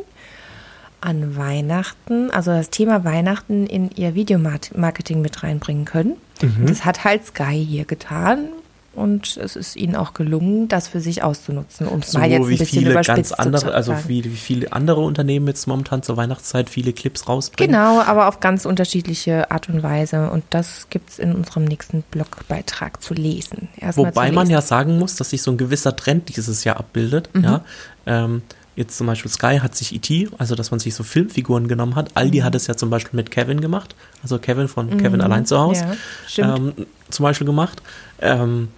an 1.00 1.36
Weihnachten, 1.36 2.30
also 2.30 2.50
das 2.50 2.70
Thema 2.70 3.04
Weihnachten 3.04 3.66
in 3.66 3.90
ihr 3.90 4.14
Videomarketing 4.14 5.20
mit 5.20 5.42
reinbringen 5.42 5.84
können. 5.84 6.16
Mhm. 6.42 6.66
Das 6.66 6.84
hat 6.84 7.04
halt 7.04 7.26
Sky 7.26 7.64
hier 7.64 7.84
getan. 7.84 8.48
Und 8.92 9.36
es 9.36 9.54
ist 9.54 9.76
ihnen 9.76 9.94
auch 9.94 10.14
gelungen, 10.14 10.66
das 10.66 10.88
für 10.88 11.00
sich 11.00 11.22
auszunutzen, 11.22 11.86
um 11.86 12.00
es 12.00 12.10
so 12.10 12.18
mal 12.18 12.28
jetzt 12.28 12.42
ein 12.42 12.48
wie 12.48 12.56
bisschen 12.56 12.80
viele 12.80 12.90
überspitzt 12.90 13.30
ganz 13.30 13.32
andere, 13.32 13.66
zu 13.66 13.74
also 13.74 13.94
wie, 14.08 14.24
wie 14.24 14.30
viele 14.30 14.72
andere 14.72 15.00
Unternehmen 15.02 15.46
jetzt 15.46 15.68
momentan 15.68 16.02
zur 16.02 16.16
Weihnachtszeit 16.16 16.68
viele 16.68 16.92
Clips 16.92 17.28
rausbringen. 17.28 17.72
Genau, 17.72 18.00
aber 18.00 18.26
auf 18.26 18.40
ganz 18.40 18.66
unterschiedliche 18.66 19.48
Art 19.52 19.68
und 19.68 19.84
Weise. 19.84 20.30
Und 20.30 20.42
das 20.50 20.88
gibt 20.90 21.10
es 21.10 21.18
in 21.20 21.36
unserem 21.36 21.66
nächsten 21.66 22.02
Blogbeitrag 22.10 23.00
zu 23.00 23.14
lesen. 23.14 23.68
Erstmal 23.78 24.08
Wobei 24.08 24.28
zu 24.28 24.34
man 24.34 24.46
lesen. 24.46 24.54
ja 24.54 24.60
sagen 24.60 24.98
muss, 24.98 25.14
dass 25.14 25.30
sich 25.30 25.42
so 25.42 25.52
ein 25.52 25.56
gewisser 25.56 25.94
Trend 25.94 26.36
dieses 26.36 26.64
Jahr 26.64 26.78
abbildet. 26.78 27.30
Mhm. 27.32 27.44
Ja, 27.44 27.64
ähm, 28.06 28.42
jetzt 28.80 28.96
zum 28.98 29.06
Beispiel 29.06 29.30
Sky 29.30 29.58
hat 29.62 29.76
sich 29.76 29.94
E.T., 29.94 30.28
also 30.38 30.56
dass 30.56 30.70
man 30.72 30.80
sich 30.80 30.94
so 30.94 31.04
Filmfiguren 31.04 31.68
genommen 31.68 31.94
hat. 31.94 32.16
Aldi 32.16 32.40
Mhm. 32.40 32.44
hat 32.44 32.54
es 32.56 32.66
ja 32.66 32.76
zum 32.76 32.90
Beispiel 32.90 33.16
mit 33.16 33.30
Kevin 33.30 33.60
gemacht, 33.60 33.94
also 34.22 34.38
Kevin 34.38 34.66
von 34.66 34.96
Kevin 34.96 35.20
allein 35.20 35.46
zu 35.46 35.58
Hause, 35.58 35.96
Ja, 36.34 36.56
ähm, 36.56 36.72
zum 37.10 37.22
Beispiel 37.22 37.46
gemacht. 37.46 37.80
Ähm, 38.20 38.68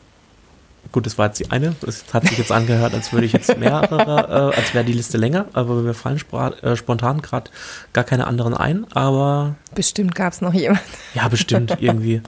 gut, 0.90 1.06
das 1.06 1.16
war 1.16 1.26
jetzt 1.28 1.38
die 1.40 1.50
eine. 1.50 1.75
Das 1.80 2.04
hat 2.12 2.26
sich 2.28 2.37
jetzt 2.38 2.52
angehört, 2.52 2.92
als 2.94 3.12
würde 3.12 3.26
ich 3.26 3.32
jetzt 3.32 3.56
mehrere, 3.56 4.52
äh, 4.54 4.59
als 4.59 4.75
wäre 4.75 4.85
die 4.85 4.92
Liste 4.92 5.16
länger, 5.18 5.47
aber 5.54 5.76
mir 5.76 5.94
fallen 5.94 6.21
äh, 6.62 6.76
spontan 6.76 7.23
gerade 7.23 7.50
gar 7.92 8.04
keine 8.04 8.26
anderen 8.26 8.54
ein. 8.54 8.87
Aber 8.92 9.54
Bestimmt 9.75 10.14
gab 10.14 10.32
es 10.32 10.40
noch 10.40 10.52
jemand. 10.52 10.80
ja, 11.14 11.28
bestimmt 11.28 11.76
irgendwie. 11.80 12.21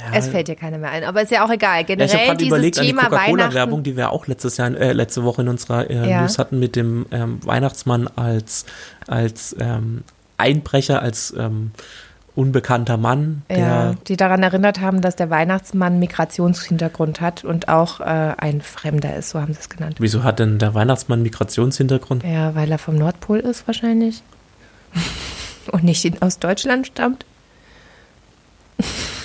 Ja, 0.00 0.18
Es 0.18 0.28
fällt 0.28 0.48
dir 0.48 0.56
keiner 0.56 0.78
mehr 0.78 0.90
ein. 0.90 1.04
Aber 1.04 1.22
ist 1.22 1.30
ja 1.30 1.44
auch 1.44 1.50
egal. 1.50 1.80
Ja, 1.80 1.80
ich 1.82 1.88
habe 1.90 1.96
Generell 1.96 2.26
gerade 2.26 2.36
dieses 2.38 2.48
überlegt 2.48 2.78
an 2.78 2.84
die 2.84 2.90
Thema 2.90 3.02
Coca-Cola-Werbung, 3.08 3.82
die 3.82 3.96
wir 3.96 4.10
auch 4.12 4.26
letztes 4.26 4.56
Jahr, 4.56 4.74
äh, 4.76 4.92
letzte 4.92 5.24
Woche 5.24 5.42
in 5.42 5.48
unserer 5.48 5.88
äh, 5.90 6.08
Ja. 6.08 6.22
News 6.22 6.38
hatten 6.38 6.58
mit 6.58 6.76
dem 6.76 7.06
ähm, 7.10 7.38
Weihnachtsmann 7.44 8.08
als, 8.08 8.64
als 9.06 9.54
ähm, 9.60 10.02
Einbrecher, 10.38 11.02
als 11.02 11.34
ähm, 11.38 11.72
unbekannter 12.34 12.96
Mann, 12.96 13.42
der 13.50 13.58
Ja, 13.58 13.94
die 14.08 14.16
daran 14.16 14.42
erinnert 14.42 14.80
haben, 14.80 15.00
dass 15.02 15.16
der 15.16 15.30
Weihnachtsmann 15.30 15.98
Migrationshintergrund 15.98 17.20
hat 17.20 17.44
und 17.44 17.68
auch 17.68 18.00
äh, 18.00 18.04
ein 18.04 18.62
Fremder 18.62 19.16
ist, 19.16 19.30
so 19.30 19.40
haben 19.40 19.52
sie 19.52 19.60
es 19.60 19.68
genannt. 19.68 19.96
Wieso 19.98 20.22
hat 20.22 20.38
denn 20.38 20.58
der 20.58 20.74
Weihnachtsmann 20.74 21.22
Migrationshintergrund? 21.22 22.24
Ja, 22.24 22.54
weil 22.54 22.70
er 22.70 22.78
vom 22.78 22.96
Nordpol 22.96 23.40
ist 23.40 23.66
wahrscheinlich. 23.66 24.22
und 25.72 25.84
nicht 25.84 26.22
aus 26.22 26.38
Deutschland 26.38 26.86
stammt. 26.86 27.26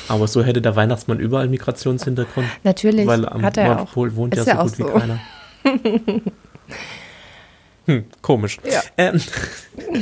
Aber 0.07 0.27
so 0.27 0.43
hätte 0.43 0.62
der 0.62 0.75
Weihnachtsmann 0.75 1.19
überall 1.19 1.47
Migrationshintergrund. 1.47 2.47
Natürlich. 2.63 3.07
Weil 3.07 3.27
am 3.27 3.41
hat 3.43 3.57
er 3.57 3.71
auch. 3.71 3.77
Nordpol 3.77 4.15
wohnt 4.15 4.35
Ist 4.35 4.47
ja 4.47 4.55
so 4.55 4.59
auch 4.59 4.65
gut 4.65 4.79
wie 4.79 4.83
so. 4.83 4.89
keiner. 4.89 5.19
hm, 7.85 8.05
komisch. 8.21 8.57
Ja. 8.69 8.81
Ähm, 8.97 9.21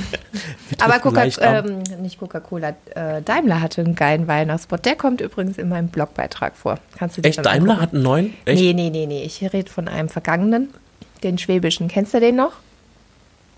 Aber 0.79 0.99
Coca 0.99 1.25
ähm, 1.41 1.83
nicht 2.01 2.19
Coca-Cola, 2.19 2.75
äh, 2.95 3.21
Daimler 3.21 3.61
hatte 3.61 3.81
einen 3.81 3.95
geilen 3.95 4.27
Weihnachtsspot. 4.27 4.85
Der 4.85 4.95
kommt 4.95 5.21
übrigens 5.21 5.57
in 5.57 5.69
meinem 5.69 5.87
Blogbeitrag 5.87 6.55
vor. 6.55 6.79
Kannst 6.97 7.17
du 7.17 7.21
Echt, 7.21 7.45
Daimler 7.45 7.73
angucken. 7.73 7.81
hat 7.81 7.93
einen 7.93 8.03
neuen? 8.03 8.33
Echt? 8.45 8.61
Nee, 8.61 8.73
nee, 8.73 8.89
nee, 8.89 9.05
nee. 9.05 9.23
Ich 9.23 9.41
rede 9.53 9.69
von 9.71 9.87
einem 9.87 10.09
vergangenen, 10.09 10.69
den 11.23 11.37
schwäbischen. 11.37 11.87
Kennst 11.87 12.13
du 12.13 12.19
den 12.19 12.35
noch? 12.35 12.53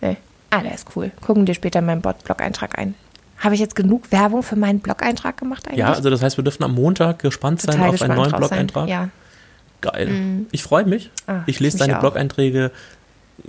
Nee. 0.02 0.18
Ah, 0.52 0.62
der 0.62 0.76
ist 0.76 0.88
cool. 0.96 1.12
Gucken 1.22 1.46
dir 1.46 1.56
später 1.56 1.80
in 1.80 1.86
meinen 1.86 2.02
Blog-Eintrag 2.02 2.78
ein. 2.78 2.96
Habe 3.46 3.56
ich 3.56 3.62
jetzt 3.62 3.76
genug 3.76 4.12
Werbung 4.12 4.44
für 4.44 4.56
meinen 4.56 4.80
Blog-Eintrag 4.80 5.38
gemacht 5.38 5.68
eigentlich? 5.68 5.80
Ja, 5.80 5.94
also 5.94 6.10
das 6.10 6.22
heißt, 6.22 6.38
wir 6.38 6.44
dürfen 6.44 6.64
am 6.64 6.74
Montag 6.74 7.20
gespannt 7.20 7.62
sein 7.62 7.76
Total 7.76 7.90
auf 7.90 8.02
einen 8.02 8.10
gespannt 8.12 8.18
neuen 8.18 8.32
drauf 8.42 8.50
sein. 8.50 8.68
Blog-Eintrag. 8.68 8.90
Ja. 8.90 9.10
Geil. 9.82 10.46
Ich 10.52 10.64
freue 10.64 10.86
mich. 10.86 11.12
Ah, 11.28 11.42
ich 11.46 11.60
lese 11.60 11.78
deine. 11.78 11.96
Blog-Einträge 12.00 12.72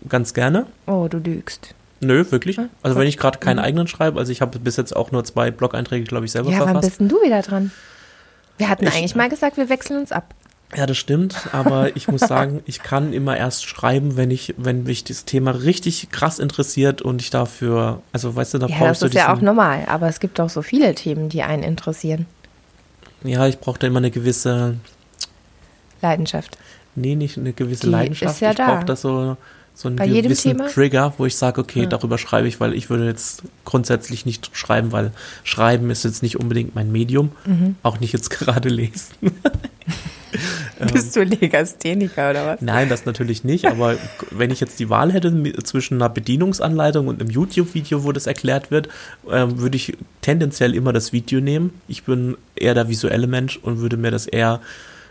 ganz 0.09 0.35
gerne. 0.35 0.67
Oh, 0.87 1.09
du 1.09 1.19
lügst. 1.19 1.75
Nö, 2.01 2.25
wirklich. 2.31 2.59
Also 2.59 2.69
gut. 2.95 2.97
wenn 3.01 3.09
ich 3.09 3.17
gerade 3.17 3.39
keinen 3.39 3.59
eigenen 3.59 3.89
schreibe, 3.89 4.19
also 4.19 4.31
ich 4.31 4.43
habe 4.43 4.59
bis 4.59 4.77
jetzt 4.77 4.95
auch 4.95 5.13
nur 5.13 5.25
zwei 5.25 5.51
Blog-Einträge, 5.51 6.05
glaube 6.05 6.27
ich, 6.27 6.33
selber 6.33 6.51
Ja, 6.51 6.59
wann 6.61 6.67
verfasst. 6.67 6.89
bist 6.89 7.01
denn 7.01 7.09
du 7.09 7.23
wieder 7.23 7.41
dran? 7.43 7.71
Wir 8.59 8.69
hatten 8.69 8.85
Ich- 8.87 8.95
eigentlich 8.95 9.15
mal 9.15 9.29
gesagt, 9.31 9.57
wir 9.57 9.69
wechseln 9.71 9.99
uns 9.99 10.13
ab. 10.13 10.35
Ja, 10.75 10.85
das 10.87 10.97
stimmt, 10.99 11.37
aber 11.53 11.95
ich 11.97 12.09
muss 12.09 12.21
sagen, 12.29 12.61
ich 12.67 12.83
kann 12.83 13.13
immer 13.13 13.37
erst 13.37 13.67
schreiben, 13.67 14.17
wenn 14.17 14.31
ich, 14.33 14.55
wenn 14.57 14.83
mich 14.83 15.05
das 15.05 15.25
Thema 15.25 15.53
richtig 15.53 16.11
krass 16.11 16.39
interessiert 16.41 17.03
und 17.03 17.23
ich 17.23 17.31
dafür, 17.31 18.03
also 18.13 18.35
weißt 18.35 18.55
du, 18.55 18.59
da 18.59 18.67
Ja, 18.67 18.77
brauche 18.79 18.93
ich 18.93 18.99
das 18.99 19.09
ist 19.11 19.15
ja 19.15 19.33
auch 19.35 19.41
normal. 19.41 19.85
Aber 19.89 20.09
es 20.09 20.19
gibt 20.19 20.41
auch 20.41 20.51
so 20.51 20.63
viele 20.63 20.95
Themen, 20.95 21.29
die 21.29 21.43
einen 21.43 21.63
interessieren. 21.63 22.27
ja, 23.23 23.47
ich 23.47 23.59
brauche 23.61 23.79
da 23.79 23.87
immer 23.87 23.99
eine 23.99 24.11
gewisse, 24.11 24.77
Leidenschaft. 26.03 26.59
nee, 26.95 27.15
nicht 27.15 27.39
eine 27.39 27.53
gewisse 27.53 27.83
Die 27.87 27.91
Leidenschaft. 27.93 28.35
ist 28.35 28.41
ja 28.41 28.51
ich 28.51 28.57
da. 28.57 28.75
brauche 28.75 28.85
da 28.85 28.97
so, 28.97 29.37
so 29.75 29.89
einen 29.89 29.97
Bei 29.97 30.05
jedem 30.07 30.25
gewissen 30.25 30.57
Thema? 30.57 30.69
Trigger, 30.69 31.15
wo 31.17 31.27
ich 31.27 31.37
sage, 31.37 31.61
okay, 31.61 31.87
darüber 31.87 32.19
schreibe 32.19 32.49
ich, 32.49 32.61
weil 32.61 32.75
ich 32.75 32.91
würde 32.91 33.07
jetzt 33.07 33.43
grundsätzlich 33.65 34.27
nicht 34.27 34.51
schreiben, 34.53 34.91
weil 34.93 35.13
Schreiben 35.45 35.91
ist 35.91 36.05
jetzt 36.05 36.23
nicht 36.23 36.39
unbedingt 36.41 36.75
mein 36.75 36.91
Medium, 36.93 37.31
Mhm. 37.45 37.77
auch 37.83 38.01
nicht 38.01 38.13
jetzt 38.13 38.31
gerade 38.39 38.69
lesen. 38.69 39.15
Bist 40.93 41.17
du 41.17 41.23
Legastheniker 41.23 42.31
oder 42.31 42.47
was? 42.47 42.61
Nein, 42.61 42.89
das 42.89 43.07
natürlich 43.07 43.45
nicht, 43.45 43.67
aber 43.67 43.97
wenn 44.31 44.51
ich 44.51 44.61
jetzt 44.61 44.79
die 44.79 44.91
Wahl 44.91 45.13
hätte 45.13 45.53
zwischen 45.63 45.95
einer 45.95 46.09
Bedienungsanleitung 46.09 47.09
und 47.09 47.21
einem 47.21 47.31
YouTube-Video, 47.31 48.05
wo 48.05 48.13
das 48.13 48.27
erklärt 48.27 48.71
wird, 48.71 48.89
ähm, 49.31 49.59
würde 49.59 49.77
ich 49.77 49.97
tendenziell 50.23 50.75
immer 50.75 50.93
das 50.93 51.13
Video 51.13 51.41
nehmen. 51.41 51.71
Ich 51.89 52.05
bin 52.05 52.37
eher 52.55 52.75
der 52.75 52.89
visuelle 52.89 53.27
Mensch 53.27 53.59
und 53.63 53.81
würde 53.81 53.97
mir 53.97 54.11
das 54.11 54.27
eher, 54.27 54.61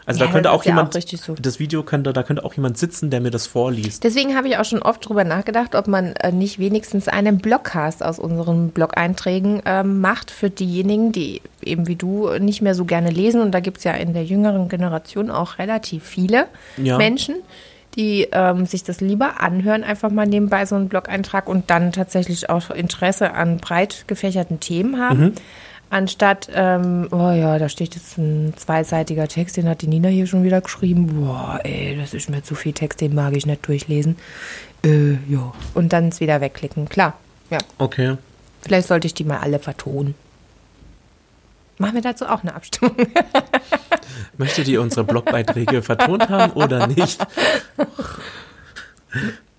also 0.05 0.19
Ja, 0.19 0.27
da 0.27 0.31
könnte 0.31 0.51
auch 0.51 0.59
ist 0.59 0.65
ja 0.65 0.71
jemand, 0.71 0.95
auch 0.95 1.01
so. 1.17 1.33
das 1.33 1.59
Video 1.59 1.83
könnte, 1.83 2.13
da 2.13 2.23
könnte 2.23 2.45
auch 2.45 2.53
jemand 2.53 2.77
sitzen, 2.77 3.09
der 3.09 3.21
mir 3.21 3.31
das 3.31 3.47
vorliest. 3.47 4.03
Deswegen 4.03 4.35
habe 4.35 4.47
ich 4.47 4.57
auch 4.57 4.65
schon 4.65 4.81
oft 4.81 5.07
drüber 5.07 5.23
nachgedacht, 5.23 5.73
ob 5.75 5.87
man 5.87 6.13
äh, 6.17 6.31
nicht 6.31 6.59
wenigstens 6.59 7.07
einen 7.07 7.39
Blogcast 7.39 8.03
aus 8.03 8.19
unseren 8.19 8.69
Blog-Einträgen 8.69 9.61
ähm, 9.65 10.01
macht 10.01 10.31
für 10.31 10.49
diejenigen, 10.49 11.11
die 11.11 11.41
eben 11.63 11.87
wie 11.87 11.95
du 11.95 12.29
nicht 12.39 12.61
mehr 12.61 12.75
so 12.75 12.85
gerne 12.85 13.09
lesen. 13.09 13.41
Und 13.41 13.51
da 13.51 13.59
gibt 13.59 13.77
es 13.79 13.83
ja 13.83 13.93
in 13.93 14.13
der 14.13 14.23
jüngeren 14.25 14.69
Generation 14.69 15.31
auch 15.31 15.57
relativ 15.59 16.03
viele 16.03 16.45
Ja. 16.77 16.97
Menschen, 16.97 17.35
die 17.95 18.27
ähm, 18.31 18.65
sich 18.65 18.83
das 18.83 18.99
lieber 19.01 19.41
anhören, 19.41 19.83
einfach 19.83 20.11
mal 20.11 20.27
nebenbei 20.27 20.65
so 20.65 20.75
einen 20.75 20.89
Blog-Eintrag 20.89 21.47
und 21.47 21.69
dann 21.69 21.91
tatsächlich 21.93 22.49
auch 22.49 22.69
Interesse 22.69 23.33
an 23.33 23.57
breit 23.57 24.03
gefächerten 24.07 24.59
Themen 24.59 24.99
haben. 24.99 25.19
Mhm. 25.19 25.33
Anstatt, 25.89 26.49
ähm, 26.53 27.07
oh 27.11 27.31
ja, 27.31 27.59
da 27.59 27.69
steht 27.69 27.95
jetzt 27.95 28.17
ein 28.17 28.53
zweiseitiger 28.57 29.27
Text, 29.27 29.57
den 29.57 29.69
hat 29.69 29.81
die 29.81 29.87
Nina 29.87 30.09
hier 30.09 30.27
schon 30.27 30.43
wieder 30.43 30.61
geschrieben. 30.61 31.21
Boah, 31.21 31.59
ey, 31.63 31.95
das 31.95 32.13
ist 32.13 32.29
mir 32.29 32.43
zu 32.43 32.55
viel 32.55 32.73
Text, 32.73 33.01
den 33.01 33.13
mag 33.13 33.35
ich 33.35 33.45
nicht 33.45 33.67
durchlesen. 33.67 34.17
Äh, 34.83 35.13
ja. 35.29 35.53
Und 35.73 35.93
dann 35.93 36.09
es 36.09 36.19
wieder 36.19 36.41
wegklicken. 36.41 36.89
Klar, 36.89 37.17
ja. 37.49 37.59
Okay. 37.77 38.17
Vielleicht 38.61 38.87
sollte 38.87 39.05
ich 39.07 39.13
die 39.13 39.23
mal 39.23 39.39
alle 39.39 39.59
vertonen. 39.59 40.15
Machen 41.77 41.95
wir 41.95 42.01
dazu 42.01 42.25
auch 42.25 42.41
eine 42.41 42.55
Abstimmung. 42.55 42.95
Möchtet 44.37 44.67
ihr 44.67 44.81
unsere 44.81 45.03
Blogbeiträge 45.03 45.81
vertont 45.81 46.29
haben 46.29 46.53
oder 46.53 46.87
nicht? 46.87 47.25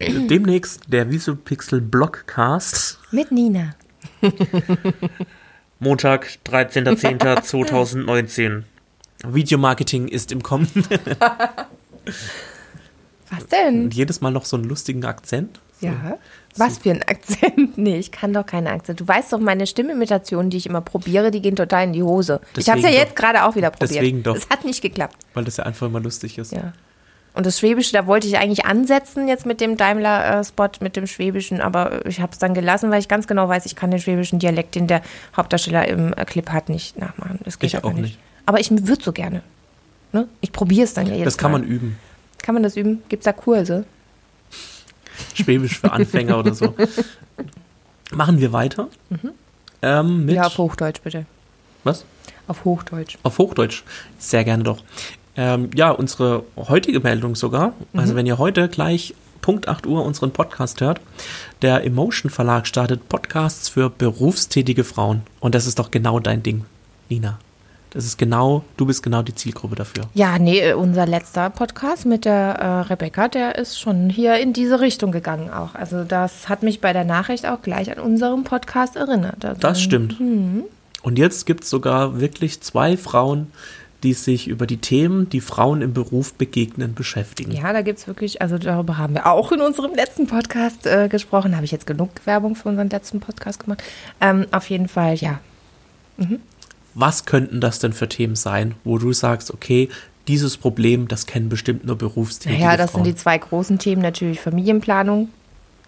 Demnächst 0.00 0.82
der 0.88 1.10
Visupixel 1.10 1.80
Blogcast. 1.80 2.98
Mit 3.10 3.32
Nina. 3.32 3.74
Montag, 5.86 6.38
13.10.2019. 6.46 8.64
Videomarketing 9.24 10.08
ist 10.08 10.32
im 10.32 10.42
Kommen. 10.42 10.68
Was 13.30 13.46
denn? 13.46 13.84
Und 13.84 13.94
jedes 13.94 14.20
Mal 14.20 14.32
noch 14.32 14.46
so 14.46 14.56
einen 14.56 14.64
lustigen 14.64 15.04
Akzent. 15.04 15.60
So. 15.80 15.86
Ja. 15.86 16.18
Was 16.56 16.78
für 16.78 16.90
ein 16.90 17.04
Akzent? 17.04 17.54
Nee, 17.78 17.98
ich 17.98 18.10
kann 18.10 18.32
doch 18.32 18.44
keinen 18.44 18.66
Akzent. 18.66 18.98
Du 18.98 19.06
weißt 19.06 19.32
doch, 19.32 19.38
meine 19.38 19.68
Stimmimitationen, 19.68 20.50
die 20.50 20.56
ich 20.56 20.66
immer 20.66 20.80
probiere, 20.80 21.30
die 21.30 21.40
gehen 21.40 21.54
total 21.54 21.84
in 21.84 21.92
die 21.92 22.02
Hose. 22.02 22.40
ich 22.56 22.68
habe 22.68 22.78
es 22.78 22.84
ja 22.84 22.90
Deswegen 22.90 23.06
jetzt 23.06 23.14
gerade 23.14 23.44
auch 23.44 23.54
wieder 23.54 23.70
probiert. 23.70 23.90
Deswegen 23.90 24.24
doch. 24.24 24.34
Es 24.34 24.48
hat 24.48 24.64
nicht 24.64 24.82
geklappt. 24.82 25.14
Weil 25.34 25.44
das 25.44 25.58
ja 25.58 25.64
einfach 25.64 25.86
immer 25.86 26.00
lustig 26.00 26.38
ist. 26.38 26.50
Ja. 26.52 26.72
Und 27.36 27.44
das 27.46 27.58
Schwäbische, 27.58 27.92
da 27.92 28.06
wollte 28.06 28.26
ich 28.26 28.38
eigentlich 28.38 28.64
ansetzen 28.64 29.28
jetzt 29.28 29.44
mit 29.44 29.60
dem 29.60 29.76
Daimler-Spot, 29.76 30.68
mit 30.80 30.96
dem 30.96 31.06
Schwäbischen, 31.06 31.60
aber 31.60 32.06
ich 32.06 32.20
habe 32.20 32.32
es 32.32 32.38
dann 32.38 32.54
gelassen, 32.54 32.90
weil 32.90 32.98
ich 32.98 33.08
ganz 33.08 33.26
genau 33.26 33.46
weiß, 33.48 33.66
ich 33.66 33.76
kann 33.76 33.90
den 33.90 34.00
schwäbischen 34.00 34.38
Dialekt, 34.38 34.74
den 34.74 34.86
der 34.86 35.02
Hauptdarsteller 35.36 35.86
im 35.86 36.14
Clip 36.24 36.48
hat, 36.50 36.70
nicht 36.70 36.98
nachmachen. 36.98 37.38
Das 37.44 37.58
geht 37.58 37.74
Ich 37.74 37.84
auch 37.84 37.92
nicht. 37.92 38.18
Aber 38.46 38.58
ich 38.58 38.70
würde 38.70 39.04
so 39.04 39.12
gerne. 39.12 39.42
Ne? 40.12 40.26
Ich 40.40 40.50
probiere 40.50 40.84
es 40.84 40.94
dann 40.94 41.06
ja 41.06 41.14
jetzt 41.14 41.26
Das 41.26 41.38
kann 41.38 41.52
mal. 41.52 41.58
man 41.60 41.68
üben. 41.68 41.98
Kann 42.42 42.54
man 42.54 42.62
das 42.62 42.76
üben? 42.76 43.02
Gibt 43.10 43.20
es 43.20 43.24
da 43.24 43.32
Kurse? 43.32 43.84
Schwäbisch 45.34 45.78
für 45.80 45.92
Anfänger 45.92 46.38
oder 46.38 46.54
so. 46.54 46.74
Machen 48.12 48.40
wir 48.40 48.52
weiter. 48.52 48.88
Ähm, 49.82 50.20
mit, 50.20 50.26
Mhm. 50.26 50.34
Ja, 50.36 50.46
auf 50.46 50.56
Hochdeutsch 50.58 51.00
bitte. 51.02 51.26
was? 51.84 52.04
Auf 52.48 52.64
Hochdeutsch. 52.64 53.18
Auf 53.24 53.38
Hochdeutsch. 53.38 53.82
Sehr 54.18 54.44
gerne 54.44 54.62
doch. 54.62 54.78
Ähm, 55.36 55.70
ja, 55.74 55.90
unsere 55.90 56.44
heutige 56.56 57.00
Meldung 57.00 57.34
sogar. 57.36 57.72
Also 57.94 58.14
wenn 58.14 58.26
ihr 58.26 58.38
heute 58.38 58.68
gleich 58.68 59.14
Punkt 59.42 59.68
8 59.68 59.86
Uhr 59.86 60.04
unseren 60.04 60.32
Podcast 60.32 60.80
hört, 60.80 61.00
der 61.62 61.84
Emotion 61.84 62.30
Verlag 62.30 62.66
startet 62.66 63.08
Podcasts 63.08 63.68
für 63.68 63.90
berufstätige 63.90 64.82
Frauen. 64.82 65.22
Und 65.40 65.54
das 65.54 65.66
ist 65.66 65.78
doch 65.78 65.90
genau 65.90 66.20
dein 66.20 66.42
Ding, 66.42 66.64
Nina. 67.08 67.38
Das 67.90 68.04
ist 68.04 68.18
genau, 68.18 68.62
du 68.76 68.84
bist 68.84 69.02
genau 69.02 69.22
die 69.22 69.34
Zielgruppe 69.34 69.74
dafür. 69.76 70.04
Ja, 70.12 70.38
nee, 70.38 70.58
äh, 70.58 70.74
unser 70.74 71.06
letzter 71.06 71.48
Podcast 71.48 72.04
mit 72.04 72.24
der 72.24 72.58
äh, 72.58 72.80
Rebecca, 72.92 73.28
der 73.28 73.56
ist 73.56 73.80
schon 73.80 74.10
hier 74.10 74.38
in 74.38 74.52
diese 74.52 74.80
Richtung 74.80 75.12
gegangen 75.12 75.48
auch. 75.50 75.74
Also 75.74 76.04
das 76.04 76.48
hat 76.48 76.62
mich 76.62 76.80
bei 76.80 76.92
der 76.92 77.04
Nachricht 77.04 77.46
auch 77.46 77.62
gleich 77.62 77.90
an 77.90 77.98
unseren 77.98 78.44
Podcast 78.44 78.96
erinnert. 78.96 79.44
Also, 79.44 79.60
Das 79.60 79.80
stimmt. 79.80 80.16
Und 81.02 81.18
jetzt 81.18 81.46
gibt 81.46 81.64
es 81.64 81.70
sogar 81.70 82.20
wirklich 82.20 82.60
zwei 82.60 82.96
Frauen, 82.96 83.46
die 84.06 84.12
sich 84.12 84.46
über 84.46 84.68
die 84.68 84.76
Themen, 84.76 85.28
die 85.28 85.40
Frauen 85.40 85.82
im 85.82 85.92
Beruf 85.92 86.32
begegnen, 86.34 86.94
beschäftigen. 86.94 87.50
Ja, 87.50 87.72
da 87.72 87.82
gibt 87.82 87.98
es 87.98 88.06
wirklich, 88.06 88.40
also 88.40 88.56
darüber 88.56 88.98
haben 88.98 89.14
wir 89.14 89.26
auch 89.26 89.50
in 89.50 89.60
unserem 89.60 89.96
letzten 89.96 90.28
Podcast 90.28 90.86
äh, 90.86 91.08
gesprochen. 91.08 91.56
Habe 91.56 91.64
ich 91.64 91.72
jetzt 91.72 91.88
genug 91.88 92.10
Werbung 92.24 92.54
für 92.54 92.68
unseren 92.68 92.88
letzten 92.88 93.18
Podcast 93.18 93.64
gemacht. 93.64 93.82
Ähm, 94.20 94.46
auf 94.52 94.70
jeden 94.70 94.86
Fall, 94.86 95.16
ja. 95.16 95.40
Was 96.94 97.24
könnten 97.24 97.60
das 97.60 97.80
denn 97.80 97.92
für 97.92 98.08
Themen 98.08 98.36
sein, 98.36 98.76
wo 98.84 98.96
du 98.98 99.12
sagst, 99.12 99.52
okay, 99.52 99.88
dieses 100.28 100.56
Problem, 100.56 101.08
das 101.08 101.26
kennen 101.26 101.48
bestimmt 101.48 101.84
nur 101.84 101.98
berufstätige 101.98 102.62
Naja, 102.62 102.76
das 102.76 102.92
Frauen. 102.92 103.04
sind 103.04 103.12
die 103.12 103.20
zwei 103.20 103.36
großen 103.38 103.80
Themen, 103.80 104.02
natürlich 104.02 104.38
Familienplanung. 104.38 105.30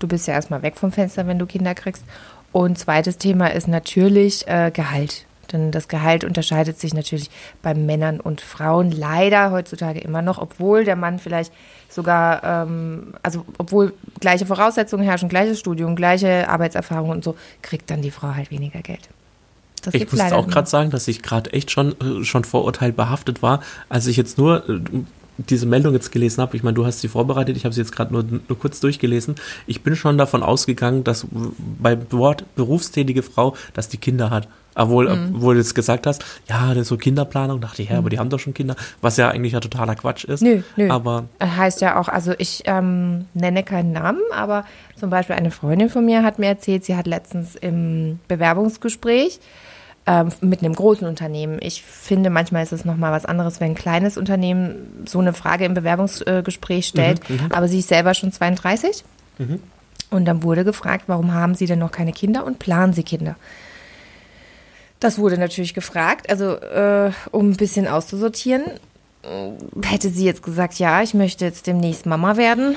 Du 0.01 0.09
bist 0.09 0.27
ja 0.27 0.35
erstmal 0.35 0.63
weg 0.63 0.77
vom 0.77 0.91
Fenster, 0.91 1.29
wenn 1.29 1.39
du 1.39 1.47
Kinder 1.47 1.77
kriegst. 1.77 2.03
Und 2.51 2.81
zweites 2.81 3.19
Thema 3.19 3.47
ist 3.47 3.69
natürlich 3.69 4.49
äh, 4.49 4.73
Gehalt. 4.75 5.25
Denn 5.53 5.71
das 5.71 5.89
Gehalt 5.89 6.25
unterscheidet 6.25 6.79
sich 6.79 6.95
natürlich 6.95 7.31
bei 7.63 7.75
Männern 7.75 8.21
und 8.21 8.41
Frauen 8.41 8.91
leider 8.91 9.51
heutzutage 9.51 10.01
immer 10.01 10.23
noch, 10.23 10.39
obwohl 10.39 10.85
der 10.85 10.97
Mann 10.97 11.19
vielleicht 11.19 11.53
sogar, 11.89 12.45
ähm, 12.45 13.15
also 13.23 13.45
obwohl 13.59 13.95
gleiche 14.21 14.47
Voraussetzungen 14.47 15.05
herrschen, 15.05 15.29
gleiches 15.29 15.59
Studium, 15.59 15.97
gleiche 15.97 16.49
Arbeitserfahrung 16.49 17.11
und 17.11 17.25
so, 17.25 17.37
kriegt 17.63 17.91
dann 17.91 18.03
die 18.03 18.11
Frau 18.11 18.35
halt 18.35 18.51
weniger 18.51 18.81
Geld. 18.81 19.09
Das 19.83 19.95
Ich 19.95 20.11
muss 20.11 20.33
auch 20.33 20.49
gerade 20.49 20.69
sagen, 20.69 20.91
dass 20.91 21.09
ich 21.09 21.23
gerade 21.23 21.53
echt 21.53 21.71
schon, 21.71 21.95
äh, 22.01 22.25
schon 22.25 22.45
vorurteilbehaftet 22.45 23.43
war, 23.43 23.63
als 23.89 24.07
ich 24.07 24.17
jetzt 24.17 24.39
nur 24.39 24.69
äh, 24.69 24.81
diese 25.39 25.67
Meldung 25.67 25.95
jetzt 25.95 26.11
gelesen 26.11 26.43
habe. 26.43 26.57
Ich 26.57 26.63
meine, 26.63 26.75
du 26.75 26.85
hast 26.85 27.01
sie 27.01 27.09
vorbereitet, 27.09 27.57
ich 27.57 27.65
habe 27.65 27.73
sie 27.73 27.81
jetzt 27.81 27.93
gerade 27.93 28.13
nur, 28.13 28.25
nur 28.25 28.59
kurz 28.59 28.81
durchgelesen. 28.81 29.37
Ich 29.67 29.83
bin 29.83 29.95
schon 29.95 30.19
davon 30.19 30.43
ausgegangen, 30.43 31.05
dass 31.05 31.27
beim 31.31 32.11
Wort 32.11 32.45
berufstätige 32.57 33.23
Frau, 33.23 33.57
dass 33.73 33.89
die 33.89 33.99
Kinder 33.99 34.31
hat. 34.31 34.49
Obwohl, 34.79 35.09
Mhm. 35.15 35.35
obwohl 35.37 35.55
du 35.55 35.61
jetzt 35.61 35.75
gesagt 35.75 36.07
hast, 36.07 36.25
ja, 36.49 36.69
das 36.69 36.83
ist 36.83 36.89
so 36.89 36.97
Kinderplanung, 36.97 37.61
dachte 37.61 37.83
ich, 37.83 37.91
ja, 37.91 37.99
aber 37.99 38.11
die 38.11 38.19
haben 38.19 38.31
doch 38.31 38.39
schon 38.39 38.55
Kinder, 38.55 38.77
was 39.01 39.17
ja 39.17 39.29
eigentlich 39.29 39.53
ja 39.53 39.61
totaler 39.61 39.95
Quatsch 39.97 40.25
ist. 40.25 40.41
Nö, 40.41 40.63
nö. 40.77 40.89
Aber 40.91 41.25
Heißt 41.43 41.81
ja 41.81 41.99
auch, 42.01 42.09
also 42.09 42.33
ich 42.39 42.63
ähm, 42.67 43.27
nenne 43.35 43.63
keinen 43.65 43.93
Namen, 43.93 44.21
aber 44.33 44.65
zum 44.97 45.11
Beispiel 45.11 45.35
eine 45.37 45.51
Freundin 45.51 45.91
von 45.91 46.05
mir 46.05 46.23
hat 46.23 46.39
mir 46.39 46.47
erzählt, 46.47 46.85
sie 46.85 46.97
hat 46.97 47.07
letztens 47.07 47.57
im 47.57 48.21
Bewerbungsgespräch 48.29 49.41
ähm, 50.07 50.29
mit 50.41 50.61
einem 50.63 50.75
großen 50.75 51.07
Unternehmen. 51.07 51.59
Ich 51.61 51.83
finde, 51.83 52.31
manchmal 52.31 52.63
ist 52.63 52.73
es 52.73 52.85
nochmal 52.85 53.13
was 53.13 53.25
anderes, 53.27 53.61
wenn 53.61 53.73
ein 53.73 53.75
kleines 53.75 54.17
Unternehmen 54.17 55.05
so 55.07 55.19
eine 55.19 55.33
Frage 55.33 55.65
im 55.65 55.75
Bewerbungsgespräch 55.75 56.87
stellt, 56.87 57.21
aber 57.51 57.67
sie 57.69 57.81
ist 57.81 57.89
selber 57.89 58.15
schon 58.15 58.33
32. 58.33 59.05
Und 60.11 60.25
dann 60.25 60.43
wurde 60.43 60.65
gefragt, 60.65 61.05
warum 61.09 61.35
haben 61.35 61.55
Sie 61.55 61.67
denn 61.67 61.79
noch 61.81 61.93
keine 61.93 62.13
Kinder 62.13 62.47
und 62.47 62.59
planen 62.59 62.93
Sie 62.95 63.03
Kinder? 63.03 63.37
Das 65.01 65.19
wurde 65.19 65.39
natürlich 65.39 65.75
gefragt, 65.75 66.29
also 66.31 66.55
äh, 66.55 67.13
um 67.31 67.51
ein 67.51 67.57
bisschen 67.57 67.87
auszusortieren 67.87 68.65
hätte 69.83 70.11
sie 70.11 70.25
jetzt 70.25 70.43
gesagt, 70.43 70.79
ja, 70.79 71.03
ich 71.03 71.15
möchte 71.15 71.45
jetzt 71.45 71.67
demnächst 71.67 72.07
Mama 72.07 72.37
werden, 72.37 72.77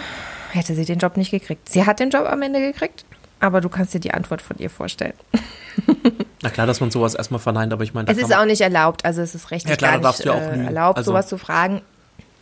hätte 0.51 0.75
sie 0.75 0.85
den 0.85 0.99
Job 0.99 1.17
nicht 1.17 1.31
gekriegt. 1.31 1.69
Sie 1.69 1.85
hat 1.85 1.99
den 1.99 2.09
Job 2.09 2.25
am 2.27 2.41
Ende 2.41 2.59
gekriegt, 2.59 3.05
aber 3.39 3.61
du 3.61 3.69
kannst 3.69 3.93
dir 3.93 3.99
die 3.99 4.13
Antwort 4.13 4.41
von 4.41 4.57
ihr 4.57 4.69
vorstellen. 4.69 5.13
na 6.41 6.49
klar, 6.49 6.67
dass 6.67 6.79
man 6.79 6.91
sowas 6.91 7.15
erstmal 7.15 7.39
verneint, 7.39 7.71
aber 7.73 7.83
ich 7.83 7.93
meine, 7.93 8.09
Es 8.09 8.17
ist 8.17 8.35
auch 8.35 8.45
nicht 8.45 8.61
erlaubt, 8.61 9.05
also 9.05 9.21
es 9.21 9.35
ist 9.35 9.51
rechtlich 9.51 9.71
Ja, 9.71 9.77
klar, 9.77 9.99
gar 9.99 10.09
nicht 10.09 10.25
du 10.25 10.29
ja 10.29 10.33
auch 10.33 10.41
äh, 10.41 10.65
erlaubt, 10.65 10.97
Also- 10.97 11.11
sowas 11.11 11.27
zu 11.27 11.37
fragen. 11.37 11.81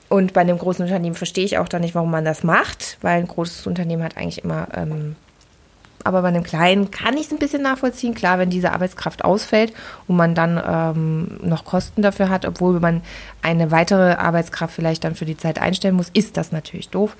Und 0.07 0.33
bei 0.33 0.41
einem 0.41 0.57
großen 0.57 0.83
Unternehmen 0.83 1.13
verstehe 1.13 1.45
ich 1.45 1.59
auch 1.59 1.67
da 1.67 1.77
nicht, 1.77 1.93
warum 1.93 2.09
man 2.09 2.25
das 2.25 2.43
macht, 2.43 2.97
weil 3.01 3.19
ein 3.19 3.27
großes 3.27 3.67
Unternehmen 3.67 4.01
hat 4.01 4.17
eigentlich 4.17 4.43
immer 4.43 4.67
ähm, 4.73 5.15
aber 6.03 6.21
bei 6.21 6.29
einem 6.29 6.43
kleinen 6.43 6.91
kann 6.91 7.17
ich 7.17 7.27
es 7.27 7.31
ein 7.31 7.39
bisschen 7.39 7.61
nachvollziehen. 7.61 8.13
Klar, 8.13 8.39
wenn 8.39 8.49
diese 8.49 8.71
Arbeitskraft 8.71 9.25
ausfällt 9.25 9.73
und 10.07 10.15
man 10.15 10.35
dann 10.35 10.61
ähm, 10.65 11.39
noch 11.41 11.65
Kosten 11.65 12.01
dafür 12.01 12.29
hat, 12.29 12.45
obwohl 12.45 12.79
man 12.79 13.01
eine 13.41 13.71
weitere 13.71 14.13
Arbeitskraft 14.13 14.73
vielleicht 14.73 15.03
dann 15.03 15.15
für 15.15 15.25
die 15.25 15.37
Zeit 15.37 15.59
einstellen 15.59 15.95
muss, 15.95 16.09
ist 16.13 16.37
das 16.37 16.51
natürlich 16.51 16.89
doof. 16.89 17.15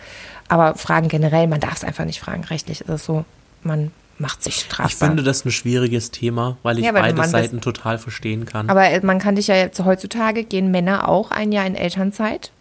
Aber 0.48 0.76
Fragen 0.76 1.10
generell, 1.10 1.48
man 1.48 1.60
darf 1.60 1.76
es 1.78 1.84
einfach 1.84 2.06
nicht 2.06 2.20
fragen. 2.20 2.44
Rechtlich 2.46 2.82
ist 2.82 2.90
es 2.90 3.06
so, 3.06 3.26
man 3.64 3.92
macht 4.18 4.44
sich 4.44 4.56
strafbar. 4.56 4.88
Ich 4.88 4.96
finde 4.96 5.24
das 5.24 5.46
ein 5.46 5.52
schwieriges 5.52 6.12
Thema, 6.12 6.58
weil 6.64 6.80
ich 6.80 6.86
Ja, 6.86 6.92
beide 6.92 7.14
Mann 7.14 7.24
bist. 7.24 7.32
Seiten 7.32 7.62
total 7.62 7.98
verstehen 7.98 8.46
kann. 8.46 8.70
Aber 8.70 8.86
äh, 8.86 9.00
man 9.04 9.20
kann 9.20 9.36
dich 9.36 9.48
ja 9.48 9.56
jetzt 9.56 9.84
heutzutage 9.84 10.44
gehen 10.44 10.72
Männer 10.72 11.08
auch 11.08 11.32
ein 11.32 11.52
Jahr 11.52 11.66
in 11.66 11.76
Elternzeit. 11.76 12.52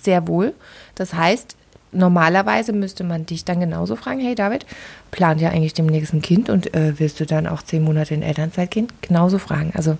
Sehr 0.00 0.26
wohl. 0.28 0.52
Das 0.94 1.14
heißt, 1.14 1.56
normalerweise 1.96 2.72
müsste 2.72 3.04
man 3.04 3.26
dich 3.26 3.44
dann 3.44 3.60
genauso 3.60 3.96
fragen, 3.96 4.20
hey 4.20 4.34
David, 4.34 4.66
plant 5.10 5.40
ja 5.40 5.50
eigentlich 5.50 5.74
demnächst 5.74 6.12
ein 6.12 6.22
Kind 6.22 6.50
und 6.50 6.74
äh, 6.74 6.98
willst 6.98 7.20
du 7.20 7.26
dann 7.26 7.46
auch 7.46 7.62
zehn 7.62 7.82
Monate 7.82 8.14
in 8.14 8.22
Elternzeit 8.22 8.70
gehen? 8.70 8.88
Genauso 9.00 9.38
fragen. 9.38 9.72
Also 9.74 9.98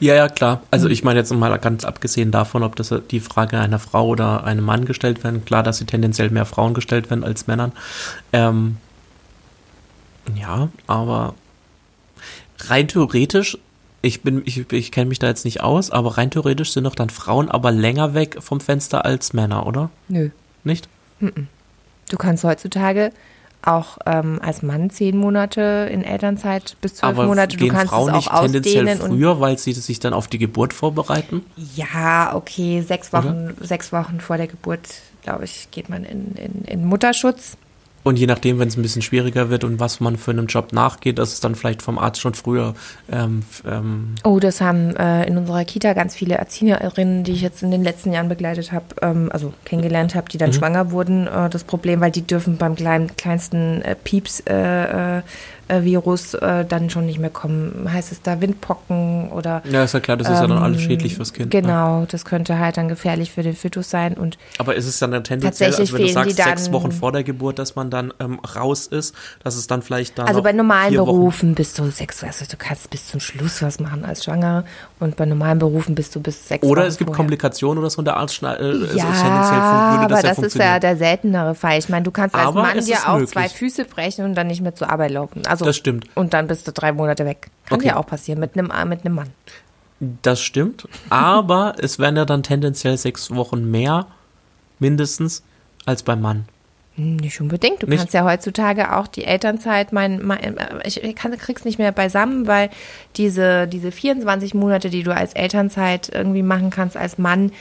Ja, 0.00 0.14
ja, 0.14 0.28
klar. 0.28 0.62
Also 0.70 0.88
ich 0.88 1.04
meine 1.04 1.18
jetzt 1.18 1.32
mal 1.32 1.56
ganz 1.58 1.84
abgesehen 1.84 2.30
davon, 2.30 2.62
ob 2.62 2.76
das 2.76 2.94
die 3.10 3.20
Frage 3.20 3.58
einer 3.58 3.78
Frau 3.78 4.06
oder 4.06 4.44
einem 4.44 4.64
Mann 4.64 4.84
gestellt 4.84 5.24
werden. 5.24 5.44
Klar, 5.44 5.62
dass 5.62 5.78
sie 5.78 5.86
tendenziell 5.86 6.30
mehr 6.30 6.46
Frauen 6.46 6.74
gestellt 6.74 7.10
werden 7.10 7.24
als 7.24 7.46
Männern. 7.46 7.72
Ähm, 8.32 8.78
ja, 10.34 10.68
aber 10.86 11.34
rein 12.58 12.88
theoretisch, 12.88 13.58
ich 14.02 14.22
bin, 14.22 14.42
ich, 14.44 14.70
ich 14.72 14.92
kenne 14.92 15.08
mich 15.08 15.18
da 15.18 15.26
jetzt 15.26 15.44
nicht 15.44 15.62
aus, 15.62 15.90
aber 15.90 16.16
rein 16.16 16.30
theoretisch 16.30 16.72
sind 16.72 16.84
doch 16.84 16.94
dann 16.94 17.10
Frauen 17.10 17.50
aber 17.50 17.72
länger 17.72 18.14
weg 18.14 18.36
vom 18.40 18.60
Fenster 18.60 19.04
als 19.04 19.32
Männer, 19.32 19.66
oder? 19.66 19.90
nö. 20.08 20.30
Nicht? 20.64 20.88
Du 21.20 22.16
kannst 22.16 22.44
heutzutage 22.44 23.12
auch 23.62 23.98
ähm, 24.06 24.38
als 24.42 24.62
Mann 24.62 24.90
zehn 24.90 25.16
Monate 25.16 25.88
in 25.90 26.04
Elternzeit 26.04 26.76
bis 26.80 26.96
zwölf 26.96 27.18
aber 27.18 27.26
Monate. 27.26 27.56
Du 27.56 27.66
kannst 27.68 27.88
Frauen 27.88 28.10
es 28.10 28.16
nicht 28.16 28.30
auch 28.30 28.42
tendenziell 28.42 28.88
ausdehnen. 28.88 29.00
Und 29.00 29.18
früher, 29.18 29.40
weil 29.40 29.58
sie 29.58 29.72
sich 29.72 29.98
dann 29.98 30.12
auf 30.12 30.28
die 30.28 30.38
Geburt 30.38 30.72
vorbereiten? 30.72 31.44
ja, 31.74 32.34
okay, 32.34 32.82
sechs 32.82 33.12
Wochen, 33.12 33.54
sechs 33.60 33.92
Wochen 33.92 34.20
vor 34.20 34.36
der 34.36 34.46
Geburt, 34.46 34.88
glaube 35.22 35.44
ich, 35.44 35.68
geht 35.72 35.88
man 35.88 36.04
in, 36.04 36.34
in, 36.36 36.64
in 36.64 36.84
Mutterschutz. 36.84 37.56
Und 38.06 38.20
je 38.20 38.26
nachdem, 38.26 38.60
wenn 38.60 38.68
es 38.68 38.76
ein 38.76 38.82
bisschen 38.82 39.02
schwieriger 39.02 39.50
wird 39.50 39.64
und 39.64 39.80
was 39.80 39.98
man 39.98 40.16
für 40.16 40.30
einen 40.30 40.46
Job 40.46 40.72
nachgeht, 40.72 41.18
dass 41.18 41.32
es 41.32 41.40
dann 41.40 41.56
vielleicht 41.56 41.82
vom 41.82 41.98
Arzt 41.98 42.20
schon 42.20 42.34
früher 42.34 42.74
ähm, 43.10 43.42
ähm, 43.68 44.14
Oh, 44.22 44.38
das 44.38 44.60
haben 44.60 44.94
äh, 44.94 45.26
in 45.26 45.36
unserer 45.36 45.64
Kita 45.64 45.92
ganz 45.92 46.14
viele 46.14 46.36
Erzieherinnen, 46.36 47.24
die 47.24 47.32
ich 47.32 47.42
jetzt 47.42 47.64
in 47.64 47.72
den 47.72 47.82
letzten 47.82 48.12
Jahren 48.12 48.28
begleitet 48.28 48.70
habe, 48.70 48.84
ähm, 49.02 49.28
also 49.32 49.52
kennengelernt 49.64 50.14
habe, 50.14 50.28
die 50.28 50.38
dann 50.38 50.52
schwanger 50.52 50.92
wurden, 50.92 51.26
äh, 51.26 51.50
das 51.50 51.64
Problem, 51.64 52.00
weil 52.00 52.12
die 52.12 52.22
dürfen 52.22 52.58
beim 52.58 52.76
kleinen, 52.76 53.16
kleinsten 53.16 53.82
äh, 53.82 53.96
Pieps 53.96 54.38
äh, 54.46 55.22
äh, 55.68 55.82
Virus 55.82 56.34
äh, 56.34 56.64
dann 56.64 56.90
schon 56.90 57.06
nicht 57.06 57.18
mehr 57.18 57.30
kommen. 57.30 57.88
Heißt 57.92 58.12
es 58.12 58.22
da 58.22 58.40
Windpocken 58.40 59.30
oder 59.30 59.62
Ja, 59.70 59.84
ist 59.84 59.94
ja 59.94 60.00
klar, 60.00 60.16
das 60.16 60.28
ist 60.28 60.40
ja 60.40 60.46
dann 60.46 60.58
alles 60.58 60.80
ähm, 60.80 60.88
schädlich 60.88 61.16
fürs 61.16 61.32
Kind. 61.32 61.52
Ne? 61.52 61.60
Genau, 61.60 62.06
das 62.08 62.24
könnte 62.24 62.58
halt 62.58 62.76
dann 62.76 62.88
gefährlich 62.88 63.32
für 63.32 63.42
den 63.42 63.56
Fötus 63.56 63.90
sein 63.90 64.14
und 64.14 64.38
Aber 64.58 64.74
ist 64.74 64.86
es 64.86 64.98
dann 64.98 65.10
tendenziell, 65.24 65.74
also 65.74 65.94
wenn 65.94 66.02
du 66.02 66.08
sagst, 66.08 66.36
sechs 66.36 66.72
Wochen 66.72 66.92
vor 66.92 67.12
der 67.12 67.24
Geburt, 67.24 67.58
dass 67.58 67.74
man 67.74 67.90
dann 67.96 68.14
ähm, 68.20 68.38
raus 68.40 68.86
ist, 68.86 69.14
dass 69.42 69.56
es 69.56 69.66
dann 69.66 69.82
vielleicht 69.82 70.18
dann 70.18 70.28
Also 70.28 70.42
bei 70.42 70.52
normalen 70.52 70.96
Wochen- 70.96 71.06
Berufen 71.06 71.54
bist 71.54 71.78
du 71.78 71.90
sechs, 71.90 72.22
also 72.22 72.44
du 72.48 72.56
kannst 72.56 72.90
bis 72.90 73.08
zum 73.08 73.20
Schluss 73.20 73.62
was 73.62 73.80
machen 73.80 74.04
als 74.04 74.24
Schwangere 74.24 74.64
und 75.00 75.16
bei 75.16 75.24
normalen 75.26 75.58
Berufen 75.58 75.94
bist 75.94 76.14
du 76.14 76.20
bis 76.20 76.46
sechs 76.48 76.64
Oder 76.66 76.82
Wochen 76.82 76.88
es 76.88 76.96
gibt 76.98 77.08
vorher. 77.08 77.16
Komplikationen 77.16 77.78
oder 77.78 77.90
so 77.90 77.98
und 77.98 78.04
der 78.04 78.16
Arzt 78.16 78.34
schneid- 78.34 78.60
äh, 78.60 78.64
Ja, 78.72 78.72
tendenziell 78.76 79.60
fun- 79.60 79.90
würde 79.90 80.04
aber 80.04 80.08
das 80.08 80.22
ja 80.22 80.28
das 80.28 80.38
ist 80.38 80.54
ja 80.56 80.78
der 80.78 80.96
seltenere 80.96 81.54
Fall. 81.54 81.78
Ich 81.78 81.88
meine, 81.88 82.04
du 82.04 82.10
kannst 82.10 82.34
als 82.34 82.46
Aber 82.46 82.62
Mann 82.62 82.74
dir 82.74 82.94
ist 82.94 83.08
auch 83.08 83.14
möglich. 83.14 83.30
zwei 83.30 83.48
Füße 83.48 83.84
brechen 83.86 84.24
und 84.24 84.34
dann 84.34 84.46
nicht 84.46 84.60
mehr 84.60 84.74
zur 84.74 84.90
Arbeit 84.90 85.10
laufen. 85.10 85.42
Also, 85.46 85.64
Das 85.64 85.76
stimmt. 85.76 86.06
Und 86.14 86.34
dann 86.34 86.46
bist 86.46 86.68
du 86.68 86.72
drei 86.72 86.92
Monate 86.92 87.24
weg. 87.24 87.48
Kann 87.66 87.78
Okay. 87.78 87.88
dir 87.88 87.96
auch 87.98 88.06
passieren 88.06 88.38
mit 88.40 88.56
einem, 88.58 88.70
mit 88.88 89.04
einem 89.04 89.14
Mann. 89.14 89.30
Das 90.22 90.40
stimmt, 90.42 90.86
aber 91.08 91.74
es 91.78 91.98
wären 91.98 92.16
ja 92.16 92.26
dann 92.26 92.42
tendenziell 92.42 92.98
sechs 92.98 93.30
Wochen 93.34 93.70
mehr, 93.70 94.06
mindestens, 94.78 95.42
als 95.86 96.02
beim 96.02 96.20
Mann. 96.20 96.44
Hm, 96.96 97.16
Nicht 97.16 97.40
unbedingt. 97.40 97.82
Du 97.82 97.86
Nicht? 97.86 97.98
kannst 97.98 98.14
ja 98.14 98.24
heutzutage 98.24 98.94
auch 98.96 99.06
die 99.06 99.24
Elternzeit, 99.24 99.92
mein, 99.92 100.24
mein 100.24 100.56
ich 100.84 101.02
ich 101.02 101.14
kann, 101.14 101.36
krieg's 101.38 101.64
nicht 101.64 101.78
mehr 101.78 101.92
beisammen, 101.92 102.46
weil 102.46 102.70
diese, 103.16 103.66
diese 103.68 103.92
24 103.92 104.54
Monate, 104.54 104.90
die 104.90 105.02
du 105.02 105.14
als 105.14 105.32
Elternzeit 105.34 106.10
irgendwie 106.12 106.42
machen 106.42 106.70
kannst 106.70 106.96
als 106.96 107.18
Mann, 107.18 107.50
äh, 107.50 107.52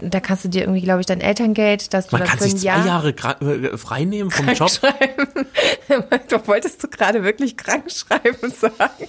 da 0.00 0.20
kannst 0.20 0.44
du 0.44 0.48
dir 0.48 0.62
irgendwie, 0.62 0.82
glaube 0.82 1.00
ich, 1.00 1.06
dein 1.06 1.20
Elterngeld, 1.20 1.92
dass 1.92 2.08
du 2.08 2.16
Man 2.16 2.22
das 2.22 2.30
kann 2.30 2.38
für 2.38 2.44
sich 2.44 2.60
zwei 2.60 2.66
Jahr. 2.66 2.86
Jahre 2.86 3.08
äh, 3.10 3.76
frei 3.76 4.04
nehmen 4.04 4.30
vom 4.30 4.48
Job. 4.48 4.70
du 6.28 6.46
wolltest 6.46 6.82
du 6.82 6.88
gerade 6.88 7.24
wirklich 7.24 7.56
krank 7.56 7.90
schreiben 7.90 8.50
sagen. 8.50 9.08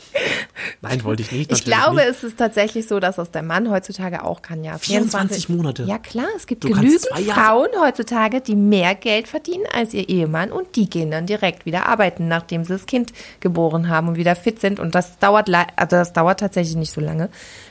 Nein, 0.81 1.03
wollte 1.03 1.21
ich 1.21 1.31
nicht. 1.31 1.51
Ich 1.51 1.63
glaube, 1.63 1.97
nicht. 1.97 2.09
es 2.09 2.23
ist 2.23 2.37
tatsächlich 2.37 2.87
so, 2.87 2.99
dass 2.99 3.17
das 3.17 3.31
der 3.31 3.43
Mann 3.43 3.69
heutzutage 3.69 4.23
auch 4.23 4.41
kann, 4.41 4.63
ja. 4.63 4.77
24 4.77 5.49
Monate. 5.49 5.83
Ja, 5.83 5.99
klar, 5.99 6.27
es 6.35 6.47
gibt 6.47 6.63
Du 6.63 6.69
genügend 6.69 7.05
Frauen 7.05 7.69
heutzutage, 7.79 8.41
die 8.41 8.55
mehr 8.55 8.95
Geld 8.95 9.27
verdienen 9.27 9.65
als 9.71 9.93
ihr 9.93 10.09
Ehemann 10.09 10.51
und 10.51 10.75
die 10.75 10.89
gehen 10.89 11.11
dann 11.11 11.27
direkt 11.27 11.65
wieder 11.65 11.87
arbeiten, 11.87 12.27
nachdem 12.27 12.63
sie 12.63 12.73
das 12.73 12.85
Kind 12.85 13.13
geboren 13.39 13.89
haben 13.89 14.07
und 14.07 14.17
wieder 14.17 14.35
fit 14.35 14.59
sind. 14.59 14.79
Und 14.79 14.95
das 14.95 15.19
dauert, 15.19 15.49
also 15.49 15.95
das 15.95 16.13
dauert 16.13 16.39
tatsächlich 16.39 16.75
nicht 16.75 16.91
so 16.91 17.01
lange. 17.01 17.29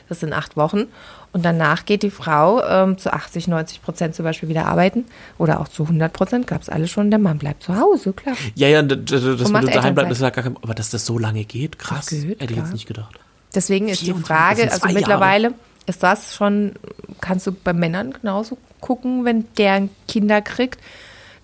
Das 0.09 0.21
sind 0.21 0.33
acht 0.33 0.55
Wochen. 0.55 0.87
Und 1.33 1.43
danach 1.45 1.85
geht 1.85 2.03
die 2.03 2.09
Frau 2.09 2.63
ähm, 2.63 2.97
zu 2.97 3.13
80, 3.13 3.47
90 3.47 3.81
Prozent 3.83 4.15
zum 4.15 4.23
Beispiel 4.23 4.49
wieder 4.49 4.65
arbeiten 4.65 5.05
oder 5.37 5.59
auch 5.59 5.67
zu 5.67 5.83
100 5.83 6.11
Prozent, 6.11 6.47
gab 6.47 6.61
es 6.61 6.69
alles 6.69 6.89
schon. 6.89 7.11
Der 7.11 7.19
Mann 7.19 7.37
bleibt 7.37 7.63
zu 7.63 7.77
Hause, 7.77 8.13
klar. 8.13 8.35
Ja, 8.55 8.67
ja, 8.69 8.81
d- 8.81 8.95
d- 8.95 9.03
das 9.05 9.15
mit 9.21 9.21
daheim 9.21 9.51
bleiben, 9.51 9.67
Elternzeit. 9.67 10.09
das 10.09 10.17
ist 10.17 10.21
ja 10.23 10.29
gar 10.31 10.43
kein, 10.43 10.57
aber 10.63 10.73
dass 10.73 10.89
das 10.89 11.05
so 11.05 11.19
lange 11.19 11.43
geht, 11.43 11.77
krass, 11.77 12.07
Das 12.07 12.21
geht, 12.21 12.29
hätte 12.39 12.43
ich 12.45 12.49
klar. 12.53 12.65
jetzt 12.65 12.73
nicht 12.73 12.87
gedacht. 12.87 13.19
Deswegen 13.53 13.87
ist 13.87 14.01
die 14.01 14.05
24, 14.05 14.25
Frage, 14.27 14.65
das 14.65 14.81
also 14.81 14.95
mittlerweile 14.95 15.53
ist 15.85 16.01
das 16.03 16.35
schon, 16.35 16.73
kannst 17.21 17.45
du 17.47 17.51
bei 17.51 17.73
Männern 17.73 18.13
genauso 18.13 18.57
gucken, 18.81 19.23
wenn 19.25 19.45
der 19.57 19.87
Kinder 20.07 20.41
kriegt, 20.41 20.79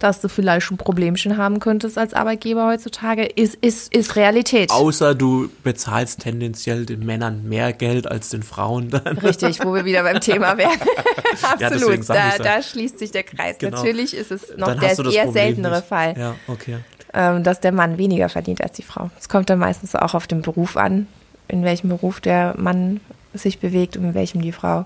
dass 0.03 0.19
du 0.19 0.27
vielleicht 0.27 0.69
ein 0.69 0.75
Problemchen 0.75 1.37
haben 1.37 1.61
könntest 1.61 1.97
als 1.97 2.13
Arbeitgeber 2.13 2.67
heutzutage, 2.67 3.23
ist, 3.23 3.55
ist, 3.61 3.93
ist 3.95 4.17
Realität. 4.17 4.69
Außer 4.69 5.15
du 5.15 5.49
bezahlst 5.63 6.19
tendenziell 6.19 6.85
den 6.85 7.05
Männern 7.05 7.47
mehr 7.47 7.71
Geld 7.71 8.05
als 8.05 8.27
den 8.27 8.43
Frauen 8.43 8.89
dann. 8.89 9.17
Richtig, 9.19 9.63
wo 9.63 9.73
wir 9.73 9.85
wieder 9.85 10.03
beim 10.03 10.19
Thema 10.19 10.57
wären. 10.57 10.71
Ja, 11.59 11.67
Absolut, 11.67 12.03
sag 12.03 12.15
da, 12.15 12.29
ja. 12.29 12.57
da 12.57 12.61
schließt 12.61 12.99
sich 12.99 13.11
der 13.11 13.23
Kreis. 13.23 13.57
Genau. 13.57 13.77
Natürlich 13.77 14.15
ist 14.15 14.31
es 14.31 14.55
noch 14.55 14.67
dann 14.67 14.79
der 14.79 14.89
eher 14.89 14.95
Problem 14.95 15.31
seltenere 15.31 15.77
nicht. 15.77 15.87
Fall. 15.87 16.15
Ja, 16.17 16.35
okay. 16.47 16.77
ähm, 17.13 17.43
dass 17.43 17.59
der 17.59 17.71
Mann 17.71 17.97
weniger 17.97 18.29
verdient 18.29 18.61
als 18.61 18.73
die 18.73 18.83
Frau. 18.83 19.09
Es 19.19 19.29
kommt 19.29 19.49
dann 19.49 19.57
meistens 19.57 19.95
auch 19.95 20.13
auf 20.13 20.27
den 20.27 20.43
Beruf 20.43 20.77
an, 20.77 21.07
in 21.47 21.63
welchem 21.63 21.89
Beruf 21.89 22.21
der 22.21 22.53
Mann 22.57 23.01
sich 23.33 23.59
bewegt 23.59 23.97
und 23.97 24.03
in 24.03 24.13
welchem 24.13 24.41
die 24.41 24.51
Frau. 24.51 24.85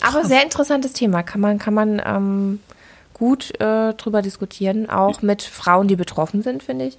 Aber 0.00 0.24
sehr 0.24 0.44
interessantes 0.44 0.92
Thema. 0.92 1.22
Kann 1.24 1.40
man, 1.40 1.58
kann 1.58 1.74
man 1.74 2.00
ähm, 2.04 2.60
gut 3.20 3.52
äh, 3.60 3.94
drüber 3.94 4.20
diskutieren, 4.22 4.90
auch 4.90 5.22
mit 5.22 5.42
Frauen, 5.42 5.86
die 5.86 5.94
betroffen 5.96 6.42
sind, 6.42 6.62
finde 6.64 6.86
ich. 6.86 6.98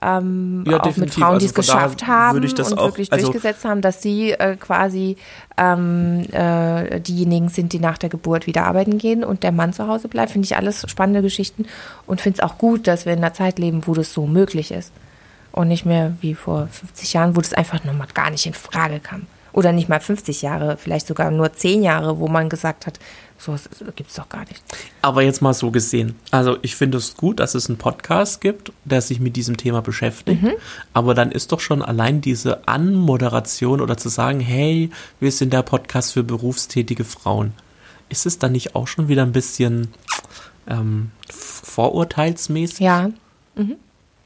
Ähm, 0.00 0.62
Ja, 0.64 0.74
auch 0.78 0.84
mit 0.84 0.94
definitiv. 0.94 1.14
Frauen, 1.24 1.38
die 1.40 1.46
Also 1.46 1.60
es 1.60 1.66
von 1.66 1.74
daher 1.74 1.88
geschafft 1.88 2.06
haben 2.06 2.38
und 2.38 2.78
auch- 2.78 2.84
wirklich 2.86 3.12
also- 3.12 3.24
durchgesetzt 3.32 3.64
haben, 3.64 3.80
dass 3.80 4.00
sie 4.00 4.30
äh, 4.30 4.54
quasi 4.54 5.16
ähm, 5.56 6.20
äh, 6.30 7.00
diejenigen 7.00 7.48
sind, 7.48 7.72
die 7.72 7.80
nach 7.80 7.98
der 7.98 8.08
Geburt 8.08 8.46
wieder 8.46 8.64
arbeiten 8.64 8.98
gehen 8.98 9.24
und 9.24 9.42
der 9.42 9.50
Mann 9.50 9.72
zu 9.72 9.88
Hause 9.88 10.06
bleibt. 10.06 10.30
Finde 10.30 10.46
ich 10.46 10.54
alles 10.56 10.84
spannende 10.88 11.20
Geschichten 11.22 11.66
und 12.06 12.20
finde 12.20 12.38
es 12.40 12.44
auch 12.48 12.58
gut, 12.58 12.86
dass 12.86 13.06
wir 13.06 13.12
in 13.12 13.18
einer 13.18 13.34
Zeit 13.34 13.58
leben, 13.58 13.86
wo 13.86 13.94
das 13.94 14.12
so 14.12 14.26
möglich 14.28 14.70
ist. 14.70 14.92
Und 15.50 15.66
nicht 15.66 15.84
mehr 15.84 16.14
wie 16.20 16.34
vor 16.36 16.68
50 16.68 17.14
Jahren, 17.14 17.34
wo 17.34 17.40
das 17.40 17.52
einfach 17.54 17.82
nochmal 17.82 18.06
gar 18.14 18.30
nicht 18.30 18.46
in 18.46 18.54
Frage 18.54 19.00
kam. 19.00 19.26
Oder 19.58 19.72
nicht 19.72 19.88
mal 19.88 19.98
50 19.98 20.42
Jahre, 20.42 20.76
vielleicht 20.76 21.08
sogar 21.08 21.32
nur 21.32 21.52
10 21.52 21.82
Jahre, 21.82 22.20
wo 22.20 22.28
man 22.28 22.48
gesagt 22.48 22.86
hat, 22.86 23.00
sowas 23.38 23.68
gibt 23.96 24.10
es 24.10 24.14
doch 24.14 24.28
gar 24.28 24.42
nicht. 24.42 24.62
Aber 25.02 25.22
jetzt 25.22 25.42
mal 25.42 25.52
so 25.52 25.72
gesehen. 25.72 26.14
Also 26.30 26.58
ich 26.62 26.76
finde 26.76 26.98
es 26.98 27.16
gut, 27.16 27.40
dass 27.40 27.56
es 27.56 27.68
einen 27.68 27.76
Podcast 27.76 28.40
gibt, 28.40 28.70
der 28.84 29.02
sich 29.02 29.18
mit 29.18 29.34
diesem 29.34 29.56
Thema 29.56 29.82
beschäftigt. 29.82 30.44
Mhm. 30.44 30.52
Aber 30.92 31.12
dann 31.14 31.32
ist 31.32 31.50
doch 31.50 31.58
schon 31.58 31.82
allein 31.82 32.20
diese 32.20 32.68
Anmoderation 32.68 33.80
oder 33.80 33.96
zu 33.96 34.10
sagen, 34.10 34.38
hey, 34.38 34.90
wir 35.18 35.32
sind 35.32 35.52
der 35.52 35.62
Podcast 35.62 36.12
für 36.12 36.22
berufstätige 36.22 37.02
Frauen. 37.02 37.52
Ist 38.10 38.26
es 38.26 38.38
dann 38.38 38.52
nicht 38.52 38.76
auch 38.76 38.86
schon 38.86 39.08
wieder 39.08 39.22
ein 39.22 39.32
bisschen 39.32 39.88
ähm, 40.68 41.10
vorurteilsmäßig? 41.28 42.78
Ja, 42.78 43.10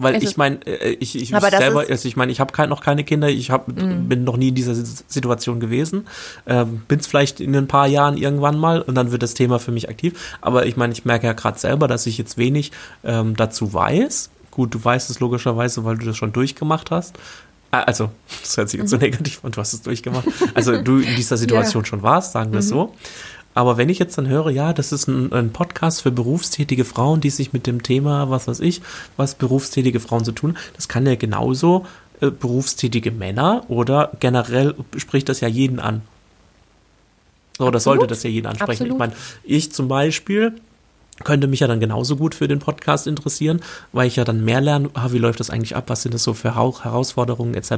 Weil 0.03 0.17
Es 0.17 0.23
ich 0.23 0.37
meine, 0.37 0.57
äh, 0.67 0.97
ich, 1.01 1.15
ich 1.21 1.31
das 1.31 1.45
selber, 1.51 1.85
also 1.89 2.09
ich 2.09 2.17
meine, 2.17 2.33
ich 2.33 2.41
habe 2.41 2.53
kein, 2.53 2.69
noch 2.69 2.83
keine 2.83 3.05
Kinder, 3.05 3.29
ich 3.29 3.51
hab, 3.51 3.69
Mhm. 3.69 4.09
bin 4.09 4.25
noch 4.25 4.37
nie 4.37 4.49
in 4.49 4.55
dieser 4.55 4.75
Situation 4.75 5.61
gewesen, 5.61 6.07
ähm, 6.47 6.83
bin 6.89 6.99
es 6.99 7.07
vielleicht 7.07 7.41
in 7.41 7.55
ein 7.57 7.69
paar 7.69 7.87
Jahren 7.87 8.17
irgendwann 8.17 8.59
mal 8.59 8.83
und 8.83 8.95
dann 8.95 9.13
wird 9.13 9.23
das 9.23 9.35
Thema 9.35 9.59
für 9.59 9.73
mich 9.73 9.89
aktiv. 9.89 10.15
Aber 10.41 10.67
ich 10.67 10.77
meine, 10.77 10.93
ich 10.93 11.05
merke 11.05 11.27
ja 11.27 11.33
gerade 11.33 11.59
selber, 11.59 11.89
dass 11.89 12.07
ich 12.07 12.19
jetzt 12.19 12.39
wenig 12.39 12.73
ähm, 13.05 13.37
dazu 13.37 13.73
weiß. 13.73 14.31
Gut, 14.51 14.75
du 14.75 14.85
weißt 14.85 15.09
es 15.11 15.21
logischerweise, 15.21 15.85
weil 15.85 15.97
du 15.97 16.05
das 16.07 16.17
schon 16.17 16.33
durchgemacht 16.33 16.91
hast. 16.91 17.17
Ah, 17.71 17.81
Also, 17.85 18.11
das 18.43 18.55
hört 18.59 18.69
sich 18.69 18.81
jetzt 18.81 18.91
so 18.91 18.97
Mhm. 18.97 19.03
negativ 19.03 19.43
an, 19.45 19.53
du 19.53 19.59
hast 19.61 19.73
es 19.73 19.81
durchgemacht. 19.81 20.27
Also 20.55 20.77
du 20.83 20.99
in 20.99 21.17
dieser 21.17 21.37
Situation 21.39 21.85
schon 21.87 22.03
warst, 22.03 22.33
sagen 22.33 22.53
wir 22.53 22.59
es 22.59 22.69
so. 22.69 22.95
Aber 23.55 23.77
wenn 23.77 23.89
ich 23.89 23.99
jetzt 23.99 24.17
dann 24.17 24.29
höre, 24.29 24.51
ja, 24.51 24.73
das 24.73 24.93
ist 24.93 25.09
ein, 25.09 25.33
ein 25.33 25.53
Podcast 25.53 26.03
für 26.03 26.11
berufstätige 26.11 26.85
Frauen, 26.85 27.21
die 27.21 27.31
sich 27.31 27.53
mit 27.53 27.67
dem 27.67 27.83
Thema, 27.83 28.31
was 28.31 28.49
weiß 28.49 28.61
ich, 28.61 28.81
was 29.17 29.35
berufstätige 29.35 30.01
Frauen 30.01 30.25
zu 30.25 30.33
tun, 30.33 30.57
das 30.75 30.89
kann 30.89 31.07
ja 31.07 31.17
genauso 31.17 31.87
äh, 32.21 32.31
berufstätige 32.31 33.11
Männer 33.11 33.65
oder 33.69 34.13
generell 34.21 34.75
spricht 34.97 35.29
das 35.29 35.41
ja 35.41 35.49
jeden 35.49 35.81
an. 35.81 36.03
Oder 37.59 37.81
sollte 37.81 38.07
das 38.07 38.23
ja 38.23 38.31
jeden 38.31 38.47
ansprechen. 38.47 38.71
Absolut. 38.71 38.93
Ich 38.93 38.99
meine, 38.99 39.13
ich 39.45 39.73
zum 39.73 39.89
Beispiel 39.89 40.55
könnte 41.23 41.47
mich 41.47 41.61
ja 41.61 41.67
dann 41.67 41.81
genauso 41.81 42.17
gut 42.17 42.35
für 42.35 42.49
den 42.49 42.59
Podcast 42.59 43.07
interessieren, 43.07 43.61
weil 43.93 44.07
ich 44.07 44.17
ja 44.17 44.25
dann 44.25 44.45
mehr 44.45 44.61
lerne, 44.61 44.91
ah, 44.95 45.09
wie 45.11 45.19
läuft 45.19 45.41
das 45.41 45.51
eigentlich 45.51 45.77
ab, 45.77 45.85
was 45.87 46.03
sind 46.03 46.15
das 46.15 46.23
so 46.23 46.35
für 46.35 46.55
Herausforderungen 46.55 47.55
etc. 47.55 47.71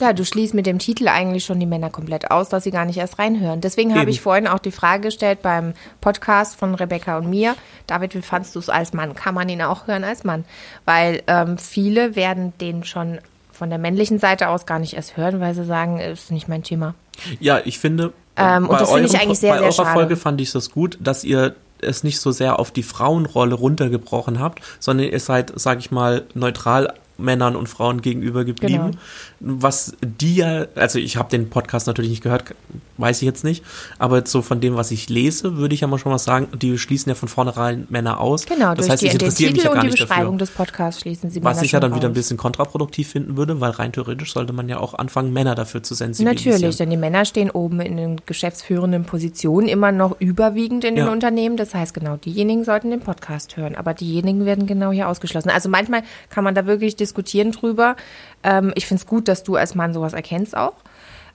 Ja, 0.00 0.12
du 0.12 0.24
schließt 0.24 0.54
mit 0.54 0.66
dem 0.66 0.78
Titel 0.78 1.08
eigentlich 1.08 1.44
schon 1.44 1.60
die 1.60 1.66
Männer 1.66 1.90
komplett 1.90 2.30
aus, 2.30 2.48
dass 2.48 2.64
sie 2.64 2.70
gar 2.70 2.84
nicht 2.84 2.98
erst 2.98 3.18
reinhören. 3.18 3.60
Deswegen 3.60 3.98
habe 3.98 4.10
ich 4.10 4.20
vorhin 4.20 4.46
auch 4.46 4.58
die 4.58 4.72
Frage 4.72 5.02
gestellt 5.02 5.42
beim 5.42 5.74
Podcast 6.00 6.56
von 6.56 6.74
Rebecca 6.74 7.16
und 7.18 7.28
mir. 7.30 7.54
David, 7.86 8.14
wie 8.14 8.22
fandst 8.22 8.54
du 8.54 8.58
es 8.58 8.68
als 8.68 8.92
Mann? 8.92 9.14
Kann 9.14 9.34
man 9.34 9.48
ihn 9.48 9.62
auch 9.62 9.86
hören 9.86 10.04
als 10.04 10.24
Mann? 10.24 10.44
Weil 10.84 11.22
ähm, 11.26 11.58
viele 11.58 12.16
werden 12.16 12.52
den 12.60 12.84
schon 12.84 13.18
von 13.52 13.70
der 13.70 13.78
männlichen 13.78 14.18
Seite 14.18 14.48
aus 14.48 14.66
gar 14.66 14.80
nicht 14.80 14.94
erst 14.94 15.16
hören, 15.16 15.40
weil 15.40 15.54
sie 15.54 15.64
sagen, 15.64 16.00
ist 16.00 16.32
nicht 16.32 16.48
mein 16.48 16.64
Thema. 16.64 16.94
Ja, 17.38 17.60
ich 17.64 17.78
finde, 17.78 18.12
Ähm, 18.36 18.68
und 18.68 18.80
das 18.80 18.90
finde 18.90 19.06
ich 19.08 19.20
eigentlich 19.20 19.38
sehr, 19.38 19.52
bei 19.52 19.58
sehr 19.58 19.66
eurer 19.66 19.72
schade. 19.72 19.92
Folge 19.92 20.16
fand 20.16 20.40
ich 20.40 20.50
das 20.50 20.70
gut, 20.72 20.98
dass 21.00 21.22
ihr 21.22 21.54
es 21.80 22.04
nicht 22.04 22.20
so 22.20 22.30
sehr 22.32 22.58
auf 22.58 22.70
die 22.70 22.82
Frauenrolle 22.82 23.54
runtergebrochen 23.54 24.40
habt, 24.40 24.60
sondern 24.80 25.08
ihr 25.08 25.20
seid, 25.20 25.52
sag 25.56 25.78
ich 25.78 25.90
mal, 25.90 26.24
neutral 26.34 26.94
Männern 27.16 27.54
und 27.56 27.68
Frauen 27.68 28.02
gegenüber 28.02 28.44
geblieben. 28.44 28.98
Was 29.46 29.94
die 30.00 30.36
ja, 30.36 30.66
also 30.74 30.98
ich 30.98 31.18
habe 31.18 31.28
den 31.28 31.50
Podcast 31.50 31.86
natürlich 31.86 32.10
nicht 32.10 32.22
gehört, 32.22 32.54
weiß 32.96 33.20
ich 33.20 33.26
jetzt 33.26 33.44
nicht, 33.44 33.62
aber 33.98 34.18
jetzt 34.18 34.30
so 34.30 34.40
von 34.40 34.60
dem, 34.60 34.76
was 34.76 34.90
ich 34.90 35.10
lese, 35.10 35.58
würde 35.58 35.74
ich 35.74 35.82
ja 35.82 35.86
mal 35.86 35.98
schon 35.98 36.12
mal 36.12 36.18
sagen, 36.18 36.48
die 36.56 36.78
schließen 36.78 37.10
ja 37.10 37.14
von 37.14 37.28
vornherein 37.28 37.86
Männer 37.90 38.20
aus. 38.20 38.46
Genau, 38.46 38.74
das 38.74 38.86
durch 38.86 38.90
heißt, 38.90 39.02
die, 39.02 39.06
ich 39.06 39.12
den 39.12 39.20
interessiere 39.20 39.52
mich 39.52 39.62
ja 39.64 39.68
gar 39.68 39.74
und 39.74 39.82
die 39.82 39.90
nicht 39.90 40.00
Beschreibung 40.00 40.38
dafür. 40.38 40.46
des 40.46 40.50
Podcasts 40.50 41.00
schließen 41.02 41.30
sie 41.30 41.44
Was 41.44 41.56
Männer 41.56 41.64
ich 41.66 41.72
ja 41.72 41.80
dann 41.80 41.94
wieder 41.94 42.08
ein 42.08 42.14
bisschen 42.14 42.36
kontraproduktiv 42.36 43.08
finden 43.08 43.36
würde, 43.36 43.60
weil 43.60 43.72
rein 43.72 43.92
theoretisch 43.92 44.32
sollte 44.32 44.54
man 44.54 44.68
ja 44.68 44.78
auch 44.78 44.94
anfangen, 44.94 45.32
Männer 45.32 45.54
dafür 45.54 45.82
zu 45.82 45.94
sensibilisieren. 45.94 46.54
Natürlich, 46.54 46.76
denn 46.76 46.90
die 46.90 46.96
Männer 46.96 47.24
stehen 47.26 47.50
oben 47.50 47.80
in 47.80 47.96
den 47.96 48.20
geschäftsführenden 48.24 49.04
Positionen 49.04 49.68
immer 49.68 49.92
noch 49.92 50.18
überwiegend 50.20 50.84
in 50.84 50.94
den 50.96 51.06
Ja. 51.06 51.12
Unternehmen. 51.12 51.56
Das 51.56 51.74
heißt, 51.74 51.92
genau 51.92 52.16
diejenigen 52.16 52.64
sollten 52.64 52.90
den 52.90 53.00
Podcast 53.00 53.56
hören, 53.56 53.74
aber 53.74 53.92
diejenigen 53.92 54.46
werden 54.46 54.66
genau 54.66 54.90
hier 54.90 55.08
ausgeschlossen. 55.08 55.50
Also 55.50 55.68
manchmal 55.68 56.02
kann 56.30 56.44
man 56.44 56.54
da 56.54 56.66
wirklich 56.66 56.96
diskutieren 56.96 57.52
drüber. 57.52 57.96
Ähm, 58.44 58.72
ich 58.76 58.86
finde 58.86 59.00
es 59.02 59.06
gut, 59.06 59.26
dass 59.28 59.42
du 59.42 59.56
als 59.56 59.74
Mann 59.74 59.92
sowas 59.94 60.12
erkennst 60.12 60.56
auch. 60.56 60.74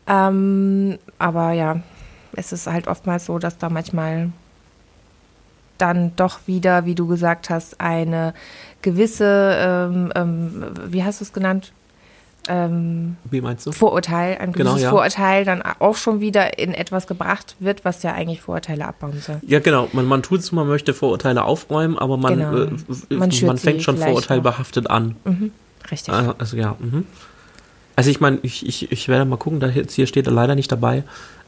Ähm, 0.07 0.97
aber 1.17 1.51
ja, 1.51 1.81
es 2.35 2.51
ist 2.53 2.67
halt 2.67 2.87
oftmals 2.87 3.25
so, 3.25 3.39
dass 3.39 3.57
da 3.57 3.69
manchmal 3.69 4.29
dann 5.77 6.13
doch 6.15 6.39
wieder, 6.45 6.85
wie 6.85 6.95
du 6.95 7.07
gesagt 7.07 7.49
hast, 7.49 7.79
eine 7.79 8.33
gewisse, 8.81 9.55
ähm, 9.59 10.11
ähm, 10.15 10.65
wie 10.87 11.03
hast 11.03 11.19
du 11.21 11.25
es 11.25 11.33
genannt? 11.33 11.71
ähm, 12.47 13.17
Wie 13.29 13.41
meinst 13.41 13.65
du? 13.67 13.71
Vorurteil, 13.71 14.37
ein 14.39 14.51
Genau, 14.53 14.71
gewisses 14.71 14.83
ja. 14.83 14.89
Vorurteil 14.89 15.45
dann 15.45 15.61
auch 15.79 15.95
schon 15.95 16.19
wieder 16.19 16.57
in 16.57 16.73
etwas 16.73 17.05
gebracht 17.05 17.55
wird, 17.59 17.85
was 17.85 18.01
ja 18.01 18.13
eigentlich 18.13 18.41
Vorurteile 18.41 18.87
abbauen 18.87 19.19
soll. 19.21 19.39
Ja, 19.45 19.59
genau. 19.59 19.87
Man, 19.93 20.05
man 20.05 20.23
tut 20.23 20.39
es, 20.39 20.51
man 20.51 20.67
möchte 20.67 20.93
Vorurteile 20.93 21.43
aufräumen, 21.43 21.97
aber 21.99 22.17
man, 22.17 22.37
Genau. 22.39 22.53
äh, 22.63 22.71
Man 23.15 23.29
man, 23.45 23.57
fängt 23.57 23.83
schon 23.83 23.97
vorurteilbehaftet 23.97 24.89
an. 24.89 25.15
Richtig. 25.91 26.13
Ah, 26.13 26.35
Also 26.37 26.57
ja. 26.57 26.75
Mhm. 26.79 27.05
Also 27.95 28.09
ich 28.09 28.19
meine, 28.21 28.39
ich, 28.43 28.65
ich, 28.65 28.91
ich 28.91 29.07
werde 29.09 29.25
mal 29.25 29.37
gucken, 29.37 29.59
da 29.59 29.67
jetzt 29.67 29.93
hier 29.93 30.07
steht 30.07 30.25
er 30.27 30.31
leider 30.33 30.55
nicht 30.55 30.71
dabei. 30.71 31.03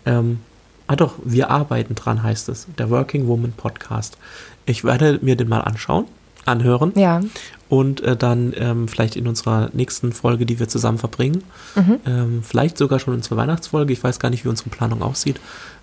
Ähm, 0.06 0.39
ah 0.88 0.95
doch, 0.95 1.13
wir 1.23 1.49
arbeiten 1.49 1.95
dran, 1.95 2.23
heißt 2.23 2.49
es. 2.49 2.67
Der 2.77 2.89
Working 2.89 3.27
Woman 3.27 3.54
Podcast. 3.54 4.17
Ich 4.65 4.84
werde 4.84 5.19
mir 5.21 5.36
den 5.38 5.47
mal 5.47 5.62
anschauen, 5.62 6.06
anhören 6.45 6.91
Ja, 6.95 7.21
und 7.69 8.01
äh, 8.01 8.17
dann 8.17 8.54
ähm, 8.58 8.88
vielleicht 8.89 9.15
in 9.15 9.27
unserer 9.27 9.69
nächsten 9.73 10.12
Folge, 10.12 10.45
die 10.45 10.60
wir 10.60 10.67
zusammen 10.67 10.97
verbringen, 10.97 11.43
Mhm. 11.75 11.95
ähm, 12.06 12.43
vielleicht 12.43 12.77
sogar 12.77 12.99
schon 12.99 13.13
unsere 13.13 13.38
Weihnachtsfolge. 13.38 13.93
Ich 13.93 14.04
weiß 14.04 14.19
gar 14.19 14.30
nicht, 14.30 14.43
wie 14.43 14.49
unsere 14.49 14.69
Planung 14.69 15.01
aussieht. 15.04 15.39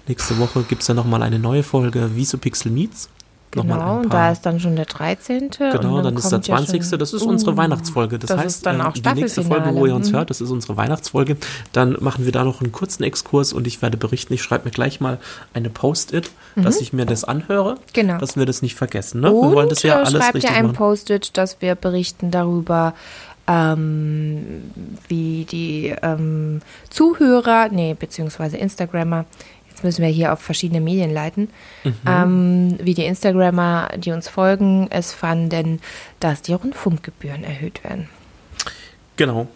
Nächste 0.07 0.39
Woche 0.39 0.63
gibt 0.69 0.83
es 0.83 0.89
ja 0.89 0.95
nochmal 0.95 1.23
eine 1.23 1.39
neue 1.39 1.63
Folge 1.63 2.15
Visopixel 2.15 2.71
Meets. 2.71 3.09
Genau. 3.51 4.01
Und 4.01 4.13
da 4.13 4.31
ist 4.31 4.43
dann 4.45 4.61
schon 4.61 4.77
der 4.77 4.85
13. 4.85 5.49
Genau, 5.51 5.97
und 5.99 6.05
dann, 6.05 6.17
ist 6.17 6.25
der 6.25 6.39
kommt 6.39 6.49
ja 6.49 6.57
20. 6.57 6.85
schon- 6.85 6.99
das 6.99 7.13
ist 7.15 7.23
unsere 7.23 7.53
Uh, 7.53 7.57
Weihnachtsfolge. 7.57 8.19
Das, 8.19 8.29
das 8.29 8.39
heißt, 8.39 8.47
ist 8.59 8.67
dann 8.67 8.77
ähm, 8.81 8.87
auch 8.87 8.93
die 8.93 9.01
nächste 9.15 9.43
Folge, 9.43 9.75
wo 9.75 9.87
ihr 9.87 9.95
uns 9.95 10.11
Mhm. 10.13 10.17
hört, 10.17 10.31
das 10.31 10.41
ist 10.41 10.51
unsere 10.51 10.77
Weihnachtsfolge. 10.77 11.37
Dann 11.73 11.97
machen 12.01 12.25
wir 12.27 12.33
da 12.33 12.45
noch 12.45 12.61
einen 12.61 12.73
kurzen 12.73 13.05
Exkurs 13.05 13.53
und 13.55 13.67
ich 13.67 13.81
werde 13.81 13.97
berichten. 13.97 14.35
Ich 14.35 14.43
schreibe 14.43 14.67
mir 14.67 14.71
gleich 14.71 15.01
mal 15.01 15.19
eine 15.55 15.71
Post-it, 15.71 16.31
dass 16.57 16.81
ich 16.81 16.93
mir 16.93 17.07
das 17.07 17.25
anhöre. 17.25 17.75
Mhm. 17.75 17.79
Genau. 17.95 18.19
Dass 18.19 18.37
wir 18.37 18.45
das 18.47 18.61
nicht 18.63 18.75
vergessen. 18.75 19.21
Ne? 19.23 19.33
Und 19.33 19.51
wir 19.51 19.57
wollen 19.57 19.69
das 19.71 19.83
ja 19.83 19.97
alles 19.97 20.11
schreibt 20.13 20.35
richtig 20.35 20.51
ihr 20.51 20.57
ein. 20.57 20.73
Post-it, 20.75 21.37
dass 21.37 21.61
wir 21.61 21.75
berichten 21.75 22.31
darüber, 22.31 22.93
ähm, 23.47 24.63
wie 25.09 25.47
die 25.51 25.95
ähm, 26.03 26.61
Zuhörer, 26.91 27.69
nee, 27.71 27.95
beziehungsweise 27.99 28.57
Instagrammer, 28.59 29.25
müssen 29.83 30.03
wir 30.03 30.09
hier 30.09 30.33
auf 30.33 30.41
verschiedene 30.41 30.81
Medien 30.81 31.13
leiten, 31.13 31.49
Mhm. 31.85 31.95
ähm, 32.07 32.79
wie 32.83 32.95
die 32.95 33.05
Instagrammer, 33.05 33.89
die 33.97 34.11
uns 34.13 34.29
folgen, 34.29 34.89
es 34.91 35.13
fanden, 35.13 35.81
dass 36.21 36.43
die 36.43 36.53
Rundfunkgebühren 36.53 37.45
erhöht 37.45 37.83
werden. 37.85 38.09
Genau. 39.17 39.49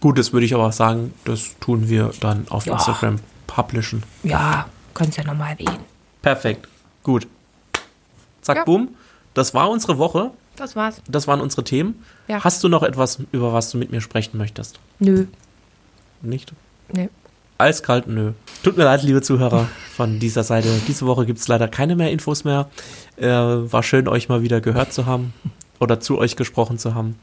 Gut, 0.00 0.18
das 0.18 0.32
würde 0.32 0.44
ich 0.46 0.54
aber 0.54 0.72
sagen, 0.72 1.14
das 1.24 1.56
tun 1.60 1.88
wir 1.88 2.10
dann 2.20 2.46
auf 2.48 2.66
Ja. 2.66 2.74
Instagram 2.74 3.16
publishen. 3.46 4.02
Ja, 4.22 4.66
kannst 4.94 5.16
ja 5.16 5.24
nochmal 5.24 5.52
erwähnen. 5.52 5.78
Perfekt. 6.22 6.68
Gut. 7.02 7.26
Zack, 8.42 8.56
Ja. 8.58 8.64
bumm. 8.64 8.88
Das 9.34 9.54
war 9.54 9.70
unsere 9.70 9.98
Woche. 9.98 10.30
Das 10.56 10.74
war's. 10.76 11.02
Das 11.08 11.26
waren 11.28 11.40
unsere 11.40 11.64
Themen. 11.64 12.02
Ja. 12.28 12.42
Hast 12.42 12.64
du 12.64 12.68
noch 12.68 12.82
etwas, 12.82 13.18
über 13.32 13.52
was 13.52 13.70
du 13.70 13.78
mit 13.78 13.90
mir 13.90 14.00
sprechen 14.00 14.38
möchtest? 14.38 14.80
Nö. 14.98 15.26
Nicht? 16.22 16.52
Nee. 16.92 17.08
Eiskalt, 17.58 18.06
nö. 18.06 18.32
Tut 18.62 18.76
mir 18.76 18.84
leid, 18.84 19.02
liebe 19.02 19.22
Zuhörer 19.22 19.68
von 19.94 20.18
dieser 20.18 20.42
Seite. 20.42 20.68
Diese 20.88 21.06
Woche 21.06 21.24
gibt 21.26 21.38
es 21.38 21.48
leider 21.48 21.68
keine 21.68 21.96
mehr 21.96 22.10
Infos 22.10 22.44
mehr. 22.44 22.68
Äh, 23.16 23.26
war 23.28 23.82
schön, 23.82 24.08
euch 24.08 24.28
mal 24.28 24.42
wieder 24.42 24.60
gehört 24.60 24.92
zu 24.92 25.06
haben 25.06 25.32
oder 25.80 26.00
zu 26.00 26.18
euch 26.18 26.36
gesprochen 26.36 26.78
zu 26.78 26.94
haben. 26.94 27.18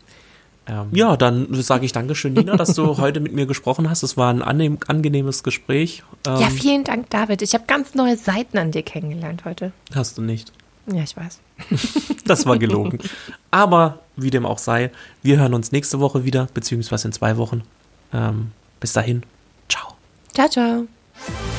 Ähm, 0.66 0.88
ja, 0.92 1.18
dann 1.18 1.48
sage 1.62 1.86
ich 1.86 1.92
Dankeschön, 1.92 2.34
Nina, 2.34 2.56
dass 2.56 2.74
du 2.74 2.98
heute 2.98 3.20
mit 3.20 3.34
mir 3.34 3.46
gesprochen 3.46 3.90
hast. 3.90 4.02
Es 4.02 4.16
war 4.18 4.34
ein 4.34 4.42
angenehmes 4.42 5.44
Gespräch. 5.44 6.04
Ähm, 6.26 6.38
Ja, 6.40 6.50
vielen 6.50 6.84
Dank, 6.84 7.10
David. 7.10 7.42
Ich 7.42 7.54
habe 7.54 7.66
ganz 7.68 7.94
neue 7.96 8.18
Seiten 8.18 8.58
an 8.58 8.72
dir 8.72 8.82
kennengelernt 8.84 9.44
heute. 9.46 9.72
hast 9.94 10.18
du 10.18 10.22
nicht. 10.22 10.52
Ja, 10.88 11.04
ich 11.04 11.16
weiß. 11.16 11.40
Das 12.26 12.46
war 12.46 12.58
gelogen. 12.58 13.00
Aber 13.52 14.00
wie 14.16 14.30
dem 14.30 14.46
auch 14.46 14.58
sei, 14.58 14.92
wir 15.24 15.38
hören 15.40 15.54
uns 15.54 15.74
nächste 15.74 16.00
Woche 16.00 16.24
wieder, 16.24 16.48
beziehungsweise 16.54 17.10
in 17.10 17.12
zwei 17.12 17.36
Wochen. 17.36 17.64
Ähm, 18.14 18.52
bis 18.80 18.94
dahin. 18.94 19.24
Ciao. 19.68 19.93
Ciao, 20.34 20.50
ciao. 20.50 21.53